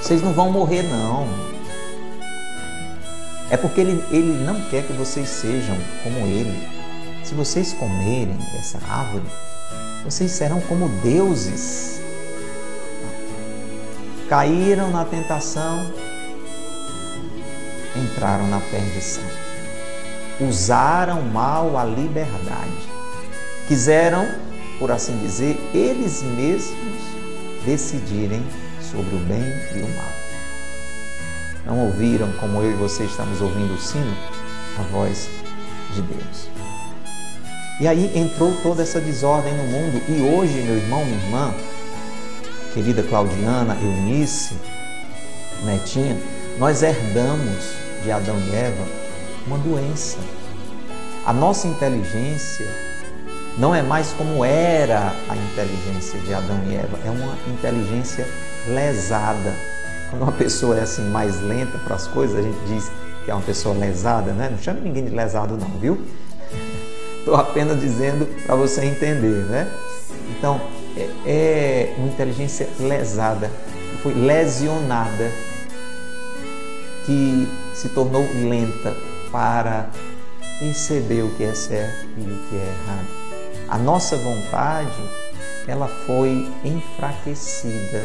[0.00, 1.28] Vocês não vão morrer, não.
[3.50, 6.66] É porque ele, ele não quer que vocês sejam como ele.
[7.22, 9.26] Se vocês comerem dessa árvore,
[10.04, 12.00] vocês serão como deuses.
[14.26, 15.92] Caíram na tentação,
[17.94, 19.24] entraram na perdição.
[20.40, 22.95] Usaram mal a liberdade.
[23.68, 24.28] Quiseram,
[24.78, 27.00] por assim dizer, eles mesmos
[27.64, 28.42] decidirem
[28.80, 29.42] sobre o bem
[29.74, 30.12] e o mal.
[31.66, 34.16] Não ouviram, como eu e você estamos ouvindo o sino,
[34.78, 35.28] a voz
[35.94, 36.48] de Deus.
[37.80, 40.00] E aí entrou toda essa desordem no mundo.
[40.08, 41.54] E hoje, meu irmão, minha irmã,
[42.72, 44.54] querida Claudiana, Eunice,
[45.64, 46.16] Netinha,
[46.58, 47.64] nós herdamos
[48.04, 48.86] de Adão e Eva
[49.46, 50.18] uma doença.
[51.24, 52.66] A nossa inteligência
[53.58, 58.28] não é mais como era a inteligência de Adão e Eva, é uma inteligência
[58.68, 59.54] lesada.
[60.10, 62.90] Quando uma pessoa é assim mais lenta para as coisas, a gente diz
[63.24, 64.48] que é uma pessoa lesada, né?
[64.50, 65.98] Não chame ninguém de lesado não, viu?
[67.18, 69.68] Estou apenas dizendo para você entender, né?
[70.30, 70.60] Então,
[70.96, 73.50] é, é uma inteligência lesada,
[74.02, 75.30] foi lesionada,
[77.04, 78.94] que se tornou lenta
[79.30, 79.88] para
[80.58, 83.15] perceber o que é certo e o que é errado.
[83.68, 85.10] A nossa vontade,
[85.66, 88.02] ela foi enfraquecida.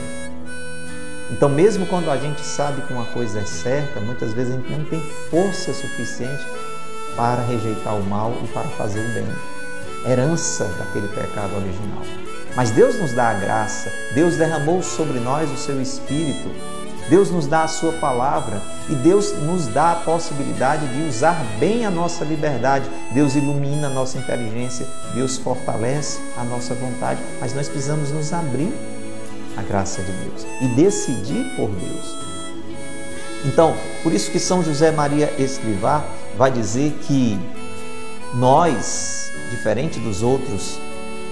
[1.29, 4.71] Então, mesmo quando a gente sabe que uma coisa é certa, muitas vezes a gente
[4.71, 4.99] não tem
[5.29, 6.45] força suficiente
[7.15, 9.27] para rejeitar o mal e para fazer o bem.
[10.11, 12.03] Herança daquele pecado original.
[12.55, 16.49] Mas Deus nos dá a graça, Deus derramou sobre nós o seu Espírito,
[17.11, 21.85] Deus nos dá a sua palavra e Deus nos dá a possibilidade de usar bem
[21.85, 22.89] a nossa liberdade.
[23.11, 28.73] Deus ilumina a nossa inteligência, Deus fortalece a nossa vontade, mas nós precisamos nos abrir
[29.57, 32.15] à graça de Deus e decidir por Deus.
[33.43, 36.05] Então, por isso que São José Maria Escrivá
[36.37, 37.37] vai dizer que
[38.35, 40.79] nós, diferente dos outros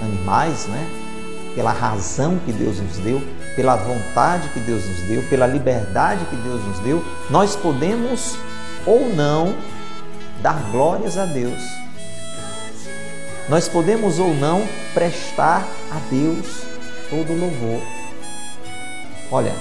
[0.01, 1.08] animais, né,
[1.55, 3.21] pela razão que Deus nos deu,
[3.55, 8.37] pela vontade que Deus nos deu, pela liberdade que Deus nos deu, nós podemos
[8.85, 9.55] ou não
[10.41, 11.61] dar glórias a Deus.
[13.49, 16.63] Nós podemos ou não prestar a Deus
[17.09, 17.81] todo louvor.
[19.31, 19.53] Olha,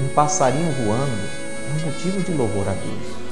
[0.00, 1.28] um passarinho voando
[1.68, 3.22] é um motivo de louvor a Deus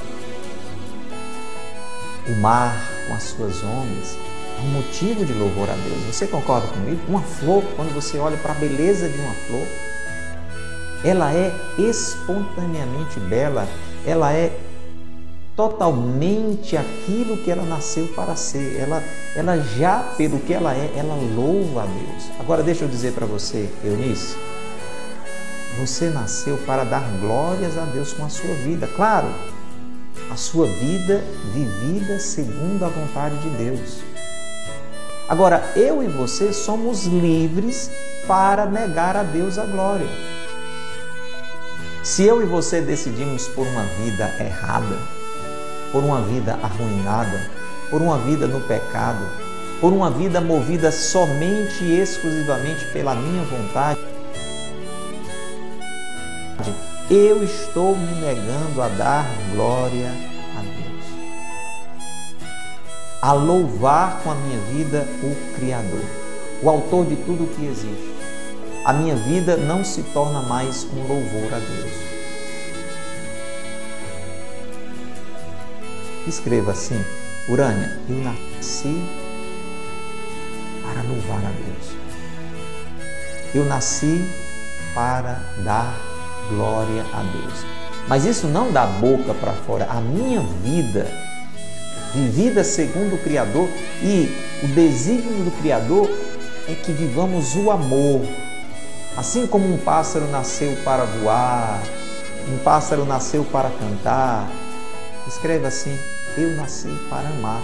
[2.31, 4.17] o mar com as suas ondas
[4.65, 6.15] um motivo de louvor a Deus.
[6.15, 7.01] Você concorda comigo?
[7.09, 9.67] Uma flor, quando você olha para a beleza de uma flor,
[11.05, 13.67] ela é espontaneamente bela,
[14.07, 14.53] ela é
[15.57, 18.79] totalmente aquilo que ela nasceu para ser.
[18.79, 19.03] Ela,
[19.35, 22.31] ela já, pelo que ela é, ela louva a Deus.
[22.39, 24.37] Agora deixa eu dizer para você, Eunice,
[25.79, 28.87] você nasceu para dar glórias a Deus com a sua vida.
[28.87, 29.29] Claro,
[30.31, 34.10] a sua vida vivida segundo a vontade de Deus.
[35.31, 37.89] Agora, eu e você somos livres
[38.27, 40.09] para negar a Deus a glória.
[42.03, 44.99] Se eu e você decidimos por uma vida errada,
[45.93, 47.49] por uma vida arruinada,
[47.89, 49.25] por uma vida no pecado,
[49.81, 54.01] por uma vida movida somente e exclusivamente pela minha vontade,
[57.09, 60.30] eu estou me negando a dar glória a.
[63.23, 66.05] A louvar com a minha vida o Criador,
[66.63, 68.15] o autor de tudo o que existe.
[68.85, 71.93] A minha vida não se torna mais um louvor a Deus.
[76.27, 77.05] Escreva assim:
[77.49, 79.03] Urânia, eu nasci
[80.83, 81.97] para louvar a Deus.
[83.55, 84.25] Eu nasci
[84.95, 86.11] para dar
[86.51, 87.65] Glória a Deus.
[88.09, 89.87] Mas isso não dá boca para fora.
[89.89, 91.07] A minha vida,
[92.15, 93.69] vivida segundo o Criador,
[94.03, 94.29] e
[94.63, 96.11] o desígnio do Criador
[96.69, 98.23] é que vivamos o amor.
[99.17, 101.83] Assim como um pássaro nasceu para voar,
[102.49, 104.51] um pássaro nasceu para cantar,
[105.27, 105.97] escreva assim:
[106.37, 107.63] Eu nasci para amar.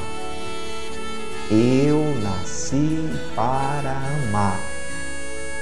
[1.50, 4.58] Eu nasci para amar.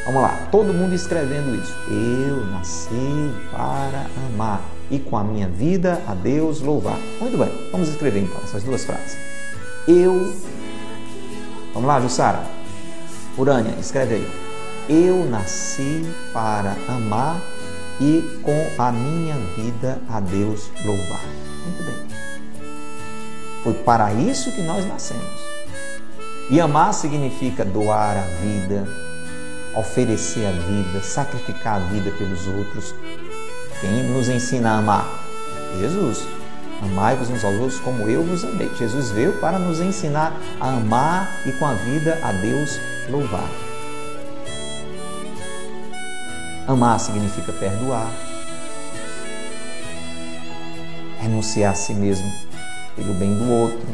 [0.07, 1.74] Vamos lá, todo mundo escrevendo isso.
[1.89, 4.73] Eu nasci para amar.
[4.91, 6.99] E com a minha vida a Deus louvar.
[7.20, 9.16] Muito bem, vamos escrever então essas duas frases.
[9.87, 10.35] Eu.
[11.72, 12.43] Vamos lá, Jussara.
[13.37, 14.30] Urânia, escreve aí.
[14.89, 17.41] Eu nasci para amar
[18.01, 21.24] e com a minha vida a Deus louvar.
[21.64, 22.16] Muito bem.
[23.62, 25.41] Foi para isso que nós nascemos.
[26.51, 28.87] E amar significa doar a vida,
[29.74, 32.95] oferecer a vida, sacrificar a vida pelos outros.
[33.85, 35.07] Quem nos ensina a amar?
[35.78, 36.26] Jesus.
[36.82, 38.70] Amai-vos uns aos outros como eu vos amei.
[38.78, 42.80] Jesus veio para nos ensinar a amar e com a vida a Deus
[43.11, 43.47] louvar.
[46.66, 48.11] Amar significa perdoar,
[51.20, 52.32] renunciar a si mesmo
[52.97, 53.87] pelo bem do outro.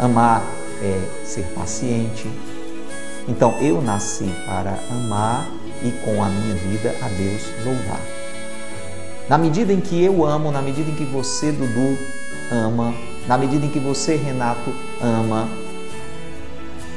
[0.00, 0.42] Amar
[0.82, 2.28] é ser paciente.
[3.28, 5.46] Então eu nasci para amar
[5.84, 8.21] e com a minha vida a Deus louvar.
[9.28, 11.98] Na medida em que eu amo, na medida em que você, Dudu,
[12.50, 12.94] ama,
[13.26, 15.48] na medida em que você, Renato, ama,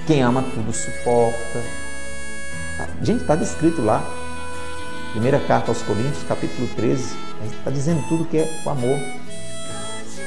[0.07, 1.61] quem ama tudo suporta,
[3.01, 4.03] Gente, está descrito lá.
[5.11, 7.15] Primeira carta aos Coríntios, capítulo 13,
[7.57, 8.99] está dizendo tudo que é o amor.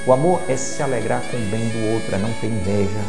[0.07, 3.01] O amor é se alegrar com o bem do outro, é não ter inveja.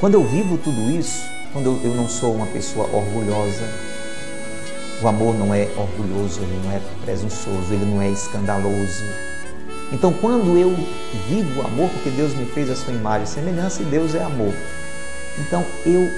[0.00, 1.22] Quando eu vivo tudo isso,
[1.52, 3.68] quando eu não sou uma pessoa orgulhosa,
[5.04, 9.04] o amor não é orgulhoso, ele não é presunçoso, ele não é escandaloso.
[9.92, 10.74] Então, quando eu
[11.28, 14.22] vivo o amor, porque Deus me fez a sua imagem e semelhança e Deus é
[14.22, 14.54] amor,
[15.38, 16.10] então eu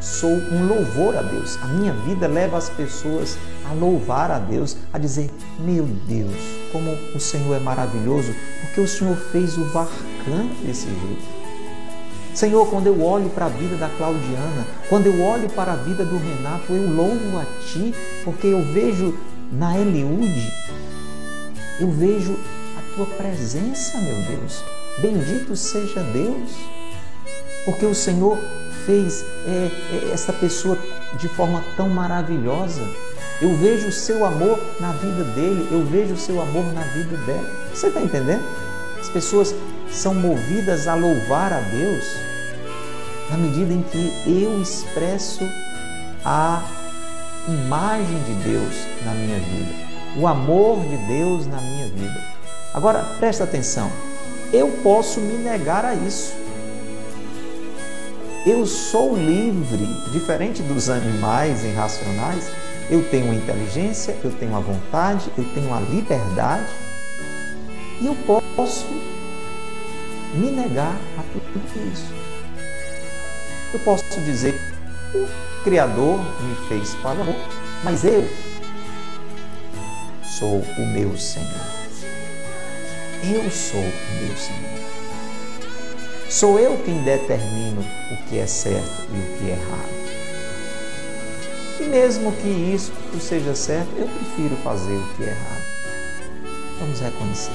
[0.00, 1.56] sou um louvor a Deus.
[1.62, 5.30] A minha vida leva as pessoas a louvar a Deus, a dizer:
[5.60, 6.36] Meu Deus,
[6.72, 11.41] como o Senhor é maravilhoso, porque o Senhor fez o Varcan desse jeito.
[12.34, 16.04] Senhor, quando eu olho para a vida da Claudiana, quando eu olho para a vida
[16.04, 19.14] do Renato, eu louvo a Ti, porque eu vejo
[19.52, 20.50] na Eliude,
[21.78, 22.38] eu vejo
[22.78, 24.64] a Tua presença, meu Deus.
[25.00, 26.50] Bendito seja Deus,
[27.66, 28.38] porque o Senhor
[28.86, 30.78] fez é, é, essa pessoa
[31.18, 32.82] de forma tão maravilhosa.
[33.40, 37.16] Eu vejo o seu amor na vida dele, eu vejo o seu amor na vida
[37.26, 37.50] dela.
[37.74, 38.42] Você está entendendo?
[39.00, 39.54] As pessoas
[39.92, 42.04] são movidas a louvar a Deus
[43.30, 45.48] na medida em que eu expresso
[46.24, 46.62] a
[47.48, 48.74] imagem de Deus
[49.04, 49.72] na minha vida,
[50.18, 52.20] o amor de Deus na minha vida.
[52.74, 53.90] Agora, presta atenção,
[54.52, 56.34] eu posso me negar a isso.
[58.44, 62.50] Eu sou livre, diferente dos animais irracionais.
[62.90, 66.66] Eu tenho a inteligência, eu tenho a vontade, eu tenho a liberdade
[68.00, 68.16] e eu
[68.56, 68.84] posso
[70.34, 72.12] me negar a tudo isso.
[73.72, 74.54] Eu posso dizer:
[75.14, 75.26] o
[75.64, 77.36] Criador me fez para amor,
[77.84, 78.28] mas eu
[80.24, 81.72] sou o meu Senhor.
[83.22, 84.82] Eu sou o meu Senhor.
[86.28, 90.02] Sou eu quem determino o que é certo e o que é errado.
[91.78, 95.62] E mesmo que isso seja certo, eu prefiro fazer o que é errado.
[96.78, 97.52] Vamos reconhecer.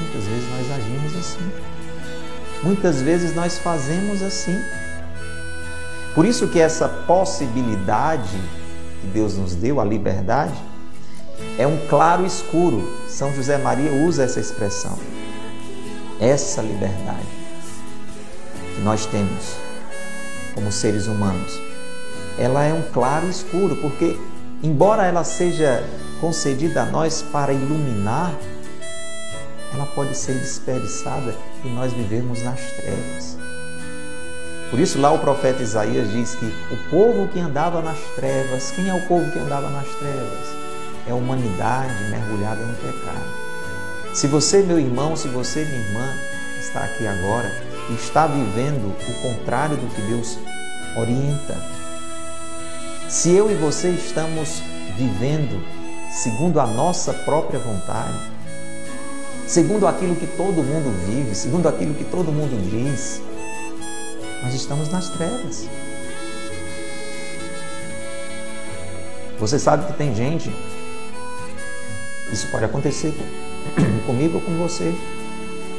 [0.00, 1.71] Muitas vezes nós agimos assim.
[2.62, 4.56] Muitas vezes nós fazemos assim.
[6.14, 8.40] Por isso que essa possibilidade
[9.00, 10.54] que Deus nos deu, a liberdade,
[11.58, 12.88] é um claro escuro.
[13.08, 14.96] São José Maria usa essa expressão.
[16.20, 17.26] Essa liberdade
[18.76, 19.56] que nós temos
[20.54, 21.58] como seres humanos,
[22.38, 24.16] ela é um claro escuro, porque
[24.62, 25.82] embora ela seja
[26.20, 28.32] concedida a nós para iluminar,
[29.74, 31.34] ela pode ser desperdiçada
[31.64, 33.38] e nós vivemos nas trevas.
[34.70, 38.88] Por isso lá o profeta Isaías diz que o povo que andava nas trevas, quem
[38.88, 40.48] é o povo que andava nas trevas?
[41.06, 44.14] É a humanidade mergulhada no pecado.
[44.14, 46.14] Se você, meu irmão, se você, minha irmã,
[46.58, 50.38] está aqui agora está vivendo o contrário do que Deus
[50.96, 51.56] orienta.
[53.08, 54.62] Se eu e você estamos
[54.96, 55.62] vivendo
[56.10, 58.31] segundo a nossa própria vontade,
[59.46, 63.20] segundo aquilo que todo mundo vive, segundo aquilo que todo mundo diz,
[64.42, 65.68] nós estamos nas trevas.
[69.38, 70.54] Você sabe que tem gente,
[72.32, 73.12] isso pode acontecer
[74.06, 74.94] comigo ou com você,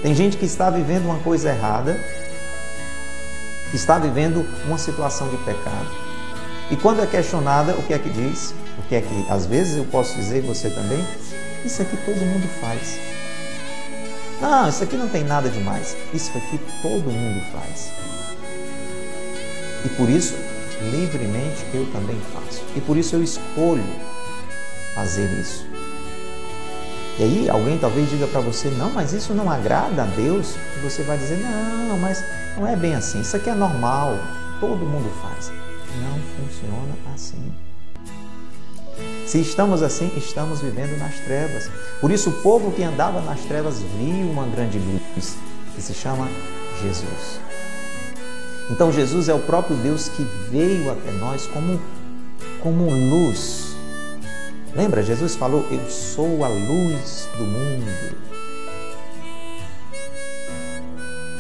[0.02, 1.98] tem gente que está vivendo uma coisa errada,
[3.72, 5.90] que está vivendo uma situação de pecado.
[6.70, 8.54] E quando é questionada, o que é que diz?
[8.78, 11.04] O que é que às vezes eu posso dizer, você também?
[11.64, 13.13] Isso aqui todo mundo faz.
[14.44, 15.96] Não, isso aqui não tem nada demais.
[16.14, 17.94] Isso aqui todo mundo faz.
[19.86, 20.36] E por isso,
[20.92, 22.62] livremente, eu também faço.
[22.76, 23.86] E por isso eu escolho
[24.94, 25.66] fazer isso.
[27.18, 30.56] E aí alguém talvez diga para você, não, mas isso não agrada a Deus.
[30.76, 32.22] E você vai dizer, não, mas
[32.58, 33.22] não é bem assim.
[33.22, 34.20] Isso aqui é normal,
[34.60, 35.54] todo mundo faz.
[36.02, 37.54] Não funciona assim.
[39.26, 41.70] Se estamos assim, estamos vivendo nas trevas.
[42.02, 45.38] Por isso, o povo que andava nas trevas viu uma grande luz,
[45.76, 46.28] que se chama
[46.82, 47.40] Jesus.
[48.70, 51.80] Então, Jesus é o próprio Deus que veio até nós como,
[52.62, 53.76] como luz.
[54.76, 55.04] Lembra?
[55.04, 58.18] Jesus falou: Eu sou a luz do mundo.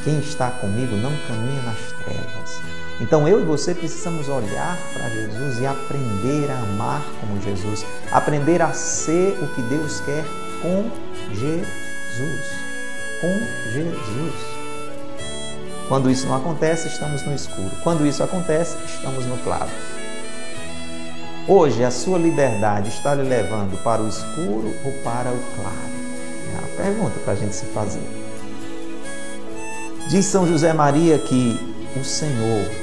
[0.03, 2.72] Quem está comigo não caminha nas trevas.
[3.01, 8.61] Então eu e você precisamos olhar para Jesus e aprender a amar como Jesus, aprender
[8.61, 10.23] a ser o que Deus quer
[10.61, 10.89] com
[11.33, 12.45] Jesus.
[13.19, 13.39] Com
[13.71, 14.33] Jesus.
[15.87, 17.71] Quando isso não acontece, estamos no escuro.
[17.83, 19.69] Quando isso acontece, estamos no claro.
[21.47, 25.93] Hoje, a sua liberdade está lhe levando para o escuro ou para o claro?
[26.53, 28.07] É a pergunta para a gente se fazer.
[30.09, 31.59] Diz São José Maria que
[31.99, 32.82] o Senhor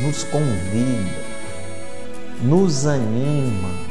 [0.00, 1.22] nos convida,
[2.42, 3.90] nos anima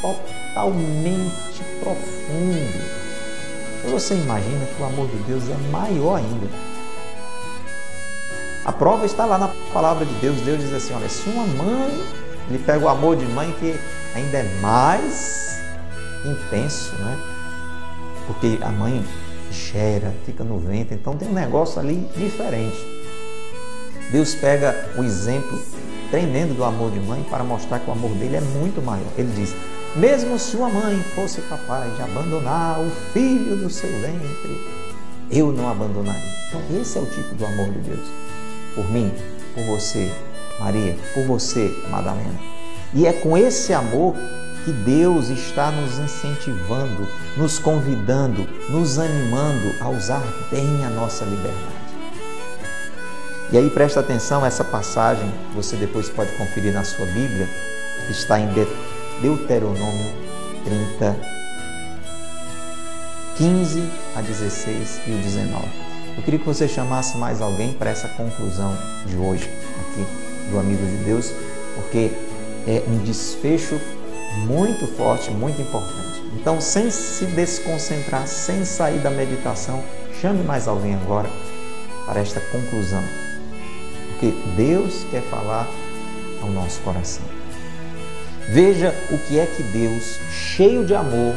[0.00, 3.01] totalmente profundo.
[3.90, 6.46] Você imagina que o amor de Deus é maior ainda.
[8.64, 10.40] A prova está lá na palavra de Deus.
[10.42, 12.04] Deus diz assim: olha, se uma mãe,
[12.48, 13.78] ele pega o amor de mãe que
[14.14, 15.60] ainda é mais
[16.24, 17.18] intenso, né?
[18.26, 19.04] Porque a mãe
[19.50, 22.78] gera, fica no ventre, então tem um negócio ali diferente.
[24.12, 25.60] Deus pega o exemplo
[26.10, 29.06] tremendo do amor de mãe para mostrar que o amor dele é muito maior.
[29.18, 29.54] Ele diz:
[29.96, 34.82] mesmo se uma mãe fosse capaz de abandonar o filho do seu ventre,
[35.30, 36.32] eu não abandonaria.
[36.48, 38.06] Então, esse é o tipo do amor de Deus.
[38.74, 39.12] Por mim,
[39.54, 40.10] por você,
[40.58, 42.38] Maria, por você, Madalena.
[42.94, 44.14] E é com esse amor
[44.64, 51.82] que Deus está nos incentivando, nos convidando, nos animando a usar bem a nossa liberdade.
[53.50, 57.48] E aí presta atenção, essa passagem, você depois pode conferir na sua Bíblia,
[58.08, 58.48] está em
[59.20, 60.12] Deuteronômio
[60.64, 61.16] 30,
[63.36, 65.66] 15 a 16 e o 19.
[66.16, 69.50] Eu queria que você chamasse mais alguém para essa conclusão de hoje,
[69.80, 70.06] aqui
[70.50, 71.32] do Amigo de Deus,
[71.74, 72.10] porque
[72.66, 73.80] é um desfecho
[74.46, 76.22] muito forte, muito importante.
[76.34, 79.82] Então, sem se desconcentrar, sem sair da meditação,
[80.20, 81.28] chame mais alguém agora
[82.06, 83.02] para esta conclusão.
[84.08, 85.68] Porque Deus quer falar
[86.42, 87.31] ao nosso coração.
[88.52, 91.34] Veja o que é que Deus, cheio de amor,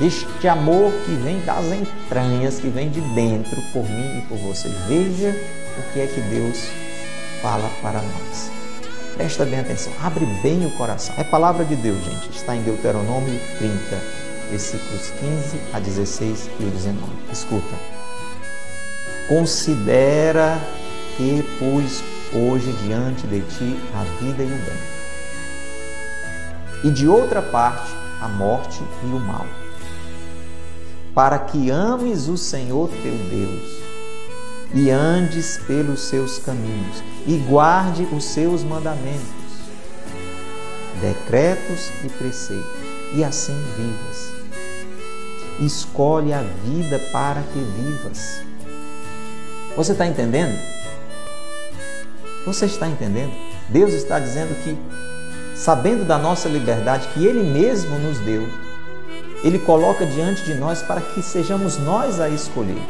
[0.00, 4.68] este amor que vem das entranhas, que vem de dentro por mim e por você.
[4.86, 5.36] Veja
[5.76, 6.68] o que é que Deus
[7.42, 8.52] fala para nós.
[9.16, 11.12] Presta bem atenção, abre bem o coração.
[11.18, 12.30] É palavra de Deus, gente.
[12.30, 13.74] Está em Deuteronômio 30,
[14.48, 17.02] versículos 15 a 16 e o 19.
[17.32, 17.74] Escuta.
[19.28, 20.56] Considera
[21.16, 22.00] que pus
[22.32, 24.99] hoje diante de ti a vida e o bem
[26.82, 29.46] e de outra parte a morte e o mal,
[31.14, 33.80] para que ames o Senhor teu Deus
[34.72, 39.20] e andes pelos seus caminhos e guarde os seus mandamentos,
[41.00, 42.80] decretos e preceitos,
[43.14, 44.30] e assim vivas.
[45.60, 48.42] Escolhe a vida para que vivas.
[49.76, 50.58] Você está entendendo?
[52.46, 53.32] Você está entendendo?
[53.68, 54.76] Deus está dizendo que
[55.60, 58.48] sabendo da nossa liberdade que Ele mesmo nos deu,
[59.44, 62.82] Ele coloca diante de nós para que sejamos nós a escolher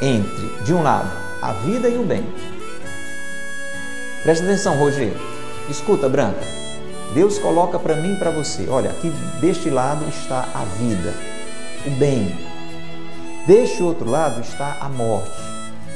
[0.00, 1.10] entre, de um lado,
[1.42, 2.24] a vida e o bem.
[4.22, 5.20] Presta atenção, Rogério.
[5.68, 6.40] Escuta, Branca.
[7.14, 11.12] Deus coloca para mim e para você: olha, aqui deste lado está a vida,
[11.84, 12.38] o bem.
[13.46, 15.40] Deste outro lado está a morte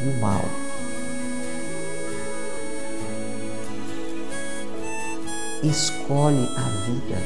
[0.02, 0.63] e o mal.
[5.68, 7.20] Escolhe a vida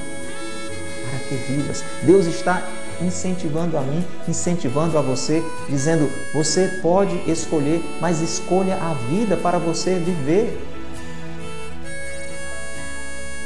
[1.09, 1.85] para que vivas.
[2.03, 2.63] Deus está
[3.01, 9.59] incentivando a mim, incentivando a você, dizendo: você pode escolher, mas escolha a vida para
[9.59, 10.65] você viver.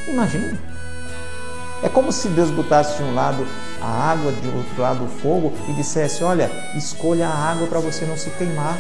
[0.09, 0.59] Imagina.
[1.83, 3.45] É como se Deus botasse de um lado
[3.81, 8.05] a água, de outro lado o fogo e dissesse: Olha, escolha a água para você
[8.05, 8.79] não se queimar.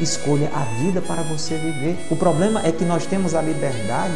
[0.00, 1.96] Escolha a vida para você viver.
[2.10, 4.14] O problema é que nós temos a liberdade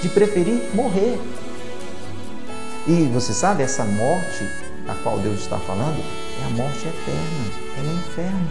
[0.00, 1.18] de preferir morrer.
[2.86, 4.44] E você sabe, essa morte
[4.88, 6.02] a qual Deus está falando
[6.40, 8.48] é a morte eterna, é o inferno.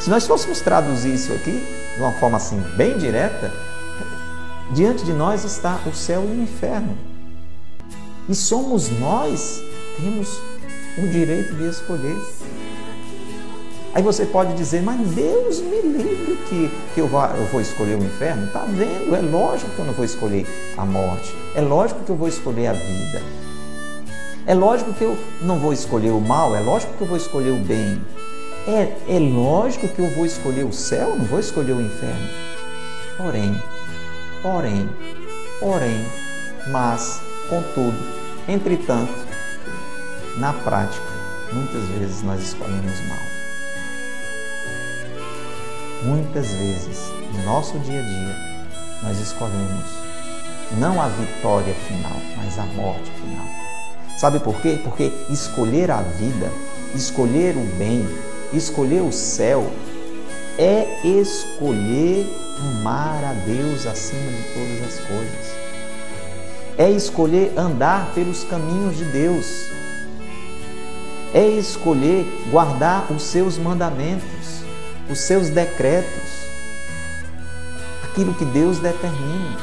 [0.00, 1.62] Se nós fôssemos traduzir isso aqui
[1.94, 3.52] de uma forma assim bem direta,
[4.72, 6.96] diante de nós está o céu e o inferno.
[8.28, 9.62] E somos nós
[10.00, 10.28] temos
[10.98, 12.16] o direito de escolher.
[13.94, 17.96] Aí você pode dizer, mas Deus me livre que, que eu, vou, eu vou escolher
[17.96, 18.46] o inferno.
[18.46, 19.14] Está vendo?
[19.14, 20.44] É lógico que eu não vou escolher
[20.76, 21.32] a morte.
[21.54, 23.22] É lógico que eu vou escolher a vida.
[24.46, 27.52] É lógico que eu não vou escolher o mal, é lógico que eu vou escolher
[27.52, 28.02] o bem.
[28.66, 32.28] É, é lógico que eu vou escolher o céu, não vou escolher o inferno.
[33.16, 33.62] Porém,
[34.42, 34.90] porém,
[35.60, 36.04] porém,
[36.66, 37.96] mas, contudo,
[38.48, 39.14] entretanto,
[40.36, 41.06] na prática,
[41.52, 43.33] muitas vezes nós escolhemos mal.
[46.04, 48.36] Muitas vezes, no nosso dia a dia,
[49.02, 49.84] nós escolhemos
[50.78, 53.46] não a vitória final, mas a morte final.
[54.18, 54.78] Sabe por quê?
[54.82, 56.50] Porque escolher a vida,
[56.94, 58.06] escolher o bem,
[58.52, 59.70] escolher o céu
[60.58, 62.26] é escolher
[62.60, 65.56] amar a Deus acima de todas as coisas.
[66.76, 69.46] É escolher andar pelos caminhos de Deus.
[71.32, 74.63] É escolher guardar os seus mandamentos,
[75.08, 76.44] os seus decretos,
[78.04, 79.58] aquilo que Deus determina.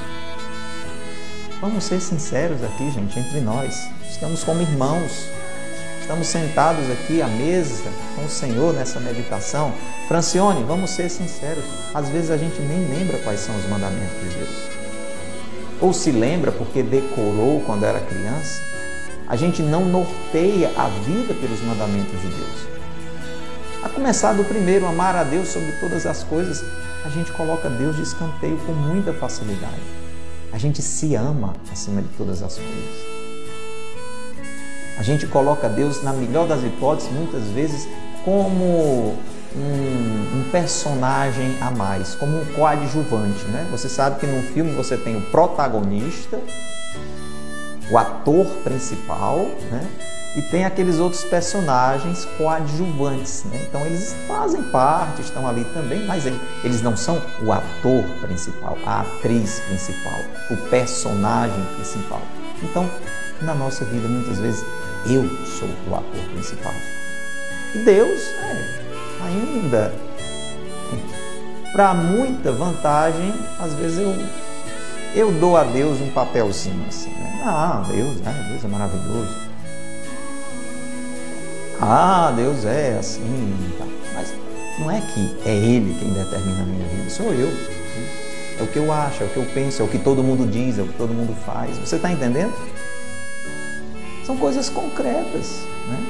[1.60, 3.88] Vamos ser sinceros aqui, gente, entre nós.
[4.10, 5.28] Estamos como irmãos.
[6.02, 9.72] Estamos sentados aqui à mesa com o Senhor nessa meditação.
[10.08, 11.64] Francione, vamos ser sinceros.
[11.94, 14.50] Às vezes a gente nem lembra quais são os mandamentos de Deus.
[15.80, 18.62] Ou se lembra porque decorou quando era criança.
[19.28, 22.81] A gente não norteia a vida pelos mandamentos de Deus.
[23.94, 26.64] Começar do primeiro, amar a Deus sobre todas as coisas,
[27.06, 29.82] a gente coloca Deus de escanteio com muita facilidade.
[30.54, 33.12] A gente se ama acima de todas as coisas.
[34.98, 37.86] A gente coloca Deus, na melhor das hipóteses, muitas vezes,
[38.24, 39.18] como
[39.56, 43.44] um, um, personagem a mais, como um coadjuvante.
[43.46, 43.68] Né?
[43.72, 46.40] Você sabe que num filme você tem o protagonista,
[47.92, 49.40] o ator principal,
[49.70, 49.86] né?
[50.36, 53.44] E tem aqueles outros personagens coadjuvantes.
[53.46, 53.66] Né?
[53.68, 56.26] Então eles fazem parte, estão ali também, mas
[56.64, 60.20] eles não são o ator principal, a atriz principal,
[60.50, 62.22] o personagem principal.
[62.64, 62.90] Então,
[63.42, 64.64] na nossa vida, muitas vezes,
[65.06, 66.74] eu sou o ator principal.
[67.74, 69.94] E Deus, é, ainda,
[71.74, 74.16] para muita vantagem, às vezes eu,
[75.16, 77.10] eu dou a Deus um papelzinho assim.
[77.10, 77.42] Né?
[77.44, 79.51] Ah, Deus, ah, Deus é maravilhoso.
[81.84, 83.56] Ah, Deus é assim.
[83.80, 83.86] Tá.
[84.14, 84.32] Mas
[84.78, 87.52] não é que é Ele quem determina a minha vida, sou eu.
[88.60, 90.48] É o que eu acho, é o que eu penso, é o que todo mundo
[90.48, 91.76] diz, é o que todo mundo faz.
[91.80, 92.54] Você está entendendo?
[94.24, 95.66] São coisas concretas.
[95.88, 96.06] Né?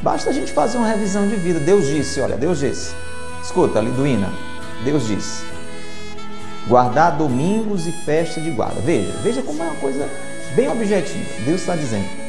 [0.00, 1.58] Basta a gente fazer uma revisão de vida.
[1.58, 2.94] Deus disse, olha, Deus disse.
[3.42, 4.32] Escuta, Liduína,
[4.84, 5.44] Deus disse.
[6.68, 8.80] Guardar domingos e festa de guarda.
[8.80, 10.08] Veja, veja como é uma coisa
[10.54, 11.28] bem objetiva.
[11.44, 12.19] Deus está dizendo.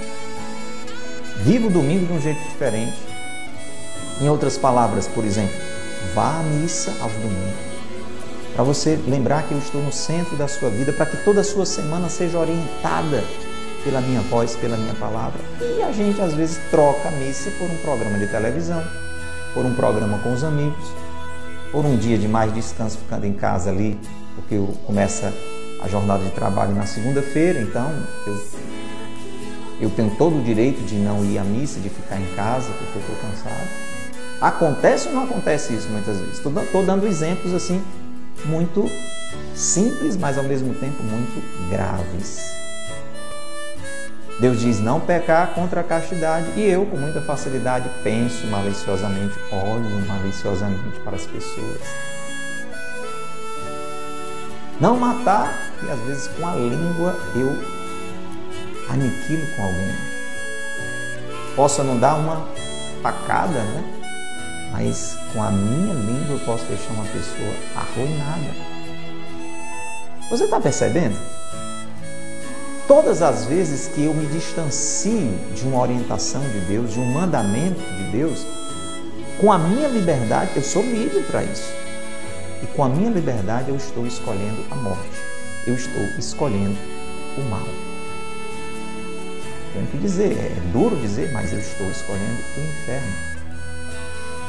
[1.43, 2.97] Viva o domingo de um jeito diferente.
[4.21, 5.55] Em outras palavras, por exemplo,
[6.13, 7.71] vá à missa aos domingos.
[8.53, 11.43] Para você lembrar que eu estou no centro da sua vida, para que toda a
[11.43, 13.23] sua semana seja orientada
[13.83, 15.39] pela minha voz, pela minha palavra.
[15.59, 18.83] E a gente às vezes troca a missa por um programa de televisão,
[19.55, 20.93] por um programa com os amigos,
[21.71, 23.99] por um dia de mais descanso ficando em casa ali,
[24.35, 25.33] porque começa
[25.81, 27.89] a jornada de trabalho na segunda-feira, então
[28.27, 28.35] eu
[29.81, 32.97] eu tenho todo o direito de não ir à missa, de ficar em casa porque
[32.97, 33.67] eu estou cansado.
[34.39, 36.37] Acontece ou não acontece isso muitas vezes?
[36.37, 37.83] Estou dando exemplos assim
[38.45, 38.89] muito
[39.55, 42.51] simples, mas ao mesmo tempo muito graves.
[44.39, 50.07] Deus diz não pecar contra a castidade e eu, com muita facilidade, penso maliciosamente, olho
[50.07, 51.81] maliciosamente para as pessoas.
[54.79, 57.80] Não matar, e às vezes com a língua eu
[58.91, 59.95] aniquilo com alguém.
[61.55, 62.47] Posso não dar uma
[63.01, 63.83] facada, né?
[64.71, 68.71] Mas com a minha língua eu posso deixar uma pessoa arruinada.
[70.29, 71.17] Você está percebendo?
[72.87, 77.79] Todas as vezes que eu me distancio de uma orientação de Deus, de um mandamento
[77.79, 78.45] de Deus,
[79.39, 81.73] com a minha liberdade, eu sou livre para isso.
[82.61, 85.09] E com a minha liberdade eu estou escolhendo a morte.
[85.65, 86.77] Eu estou escolhendo
[87.37, 87.90] o mal.
[89.73, 93.31] Tenho que dizer, é duro dizer, mas eu estou escolhendo o inferno.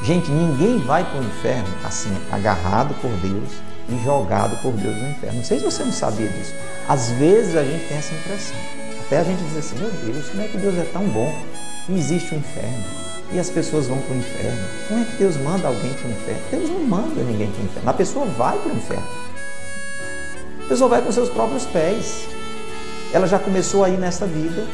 [0.03, 3.51] Gente, ninguém vai para o inferno assim, agarrado por Deus
[3.89, 5.39] e jogado por Deus no inferno.
[5.39, 6.53] Não sei se você não sabia disso.
[6.89, 8.57] Às vezes a gente tem essa impressão.
[9.07, 11.33] Até a gente diz assim, meu Deus, como é que Deus é tão bom?
[11.89, 12.85] E existe o um inferno.
[13.33, 14.69] E as pessoas vão para o inferno.
[14.89, 16.41] Como é que Deus manda alguém para o inferno?
[16.51, 17.91] Deus não manda ninguém para o inferno.
[17.91, 19.09] A pessoa vai para o inferno.
[20.65, 22.27] A pessoa vai com seus próprios pés.
[23.13, 24.67] Ela já começou aí nessa vida.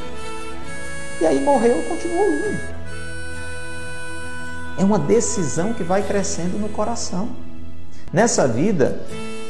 [1.20, 2.60] E aí morreu e continuou indo.
[4.78, 7.28] É uma decisão que vai crescendo no coração.
[8.12, 9.00] Nessa vida,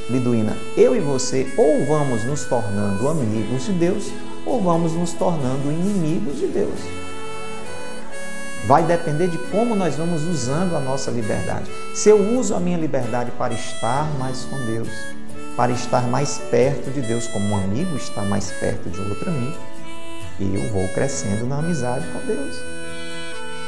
[0.09, 4.11] Liduína, eu e você ou vamos nos tornando amigos de Deus
[4.47, 6.81] ou vamos nos tornando inimigos de Deus.
[8.67, 11.71] Vai depender de como nós vamos usando a nossa liberdade.
[11.95, 14.89] Se eu uso a minha liberdade para estar mais com Deus,
[15.57, 19.57] para estar mais perto de Deus, como um amigo está mais perto de outro amigo,
[20.45, 22.57] eu vou crescendo na amizade com Deus.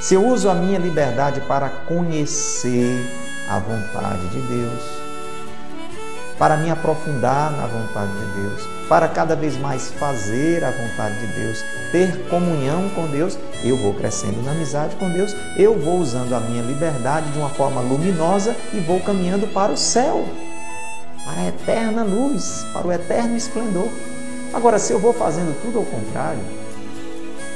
[0.00, 3.04] Se eu uso a minha liberdade para conhecer
[3.48, 4.82] a vontade de Deus,
[6.38, 11.26] para me aprofundar na vontade de Deus, para cada vez mais fazer a vontade de
[11.34, 11.62] Deus,
[11.92, 16.40] ter comunhão com Deus, eu vou crescendo na amizade com Deus, eu vou usando a
[16.40, 20.26] minha liberdade de uma forma luminosa e vou caminhando para o céu,
[21.26, 23.90] para a eterna luz, para o eterno esplendor.
[24.52, 26.40] Agora, se eu vou fazendo tudo ao contrário,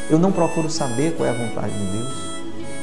[0.09, 2.13] eu não procuro saber qual é a vontade de Deus,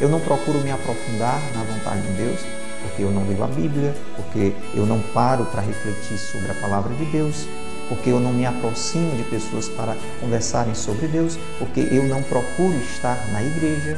[0.01, 2.39] eu não procuro me aprofundar na vontade de Deus,
[2.81, 6.93] porque eu não leio a Bíblia, porque eu não paro para refletir sobre a palavra
[6.95, 7.47] de Deus,
[7.87, 12.75] porque eu não me aproximo de pessoas para conversarem sobre Deus, porque eu não procuro
[12.79, 13.97] estar na igreja,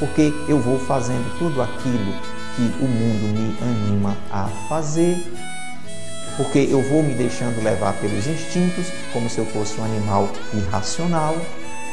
[0.00, 2.12] porque eu vou fazendo tudo aquilo
[2.56, 5.24] que o mundo me anima a fazer,
[6.36, 11.36] porque eu vou me deixando levar pelos instintos, como se eu fosse um animal irracional,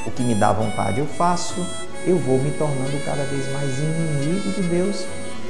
[0.06, 1.66] o que me dá vontade eu faço,
[2.06, 5.06] eu vou me tornando cada vez mais inimigo de Deus.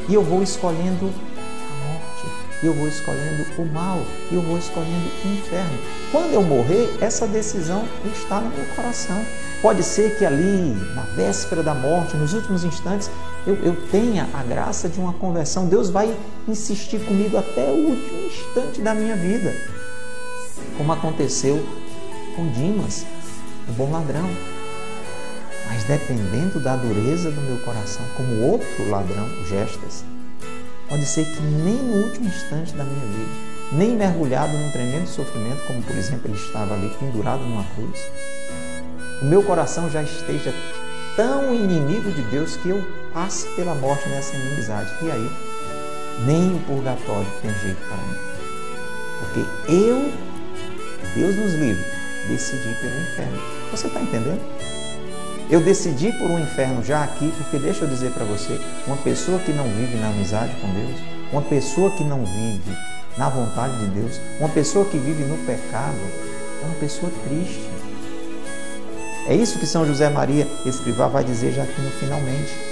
[0.08, 2.26] E eu vou escolhendo a morte,
[2.64, 5.78] eu vou escolhendo o mal, eu vou escolhendo o inferno.
[6.12, 9.24] Quando eu morrer, essa decisão está no meu coração.
[9.62, 13.12] Pode ser que ali, na véspera da morte, nos últimos instantes,
[13.50, 15.66] eu, eu tenha a graça de uma conversão.
[15.66, 16.16] Deus vai
[16.48, 19.54] insistir comigo até o último instante da minha vida,
[20.78, 21.66] como aconteceu
[22.36, 23.06] com Dimas,
[23.68, 24.30] o bom ladrão.
[25.68, 30.04] Mas dependendo da dureza do meu coração, como outro ladrão, Gestas,
[30.88, 33.32] pode ser que nem no último instante da minha vida,
[33.72, 38.00] nem mergulhado num tremendo sofrimento, como por exemplo ele estava ali pendurado numa cruz,
[39.22, 40.54] o meu coração já esteja
[41.16, 42.84] tão inimigo de Deus que eu
[43.20, 44.90] passe pela morte nessa inimizade.
[45.02, 45.32] E aí,
[46.26, 48.16] nem o purgatório tem jeito para mim.
[49.20, 50.14] Porque eu,
[51.14, 51.84] Deus nos livre,
[52.30, 53.42] decidi pelo inferno.
[53.72, 54.40] Você está entendendo?
[55.50, 58.58] Eu decidi por um inferno já aqui, porque deixa eu dizer para você,
[58.88, 61.02] uma pessoa que não vive na amizade com Deus,
[61.34, 62.78] uma pessoa que não vive
[63.18, 66.00] na vontade de Deus, uma pessoa que vive no pecado,
[66.62, 67.70] é uma pessoa triste.
[69.28, 72.69] É isso que São José Maria Escrivá vai dizer já aqui no finalmente.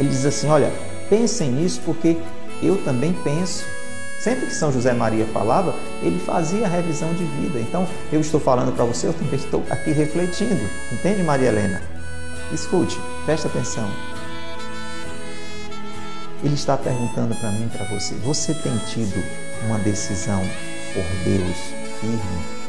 [0.00, 0.72] Ele diz assim: olha,
[1.10, 2.16] pensem nisso porque
[2.62, 3.64] eu também penso.
[4.18, 7.58] Sempre que São José Maria falava, ele fazia a revisão de vida.
[7.58, 10.60] Então, eu estou falando para você, eu também estou aqui refletindo.
[10.92, 11.82] Entende, Maria Helena?
[12.52, 13.88] Escute, preste atenção.
[16.42, 19.22] Ele está perguntando para mim para você: você tem tido
[19.66, 20.42] uma decisão
[20.94, 21.56] por Deus
[22.00, 22.59] firme?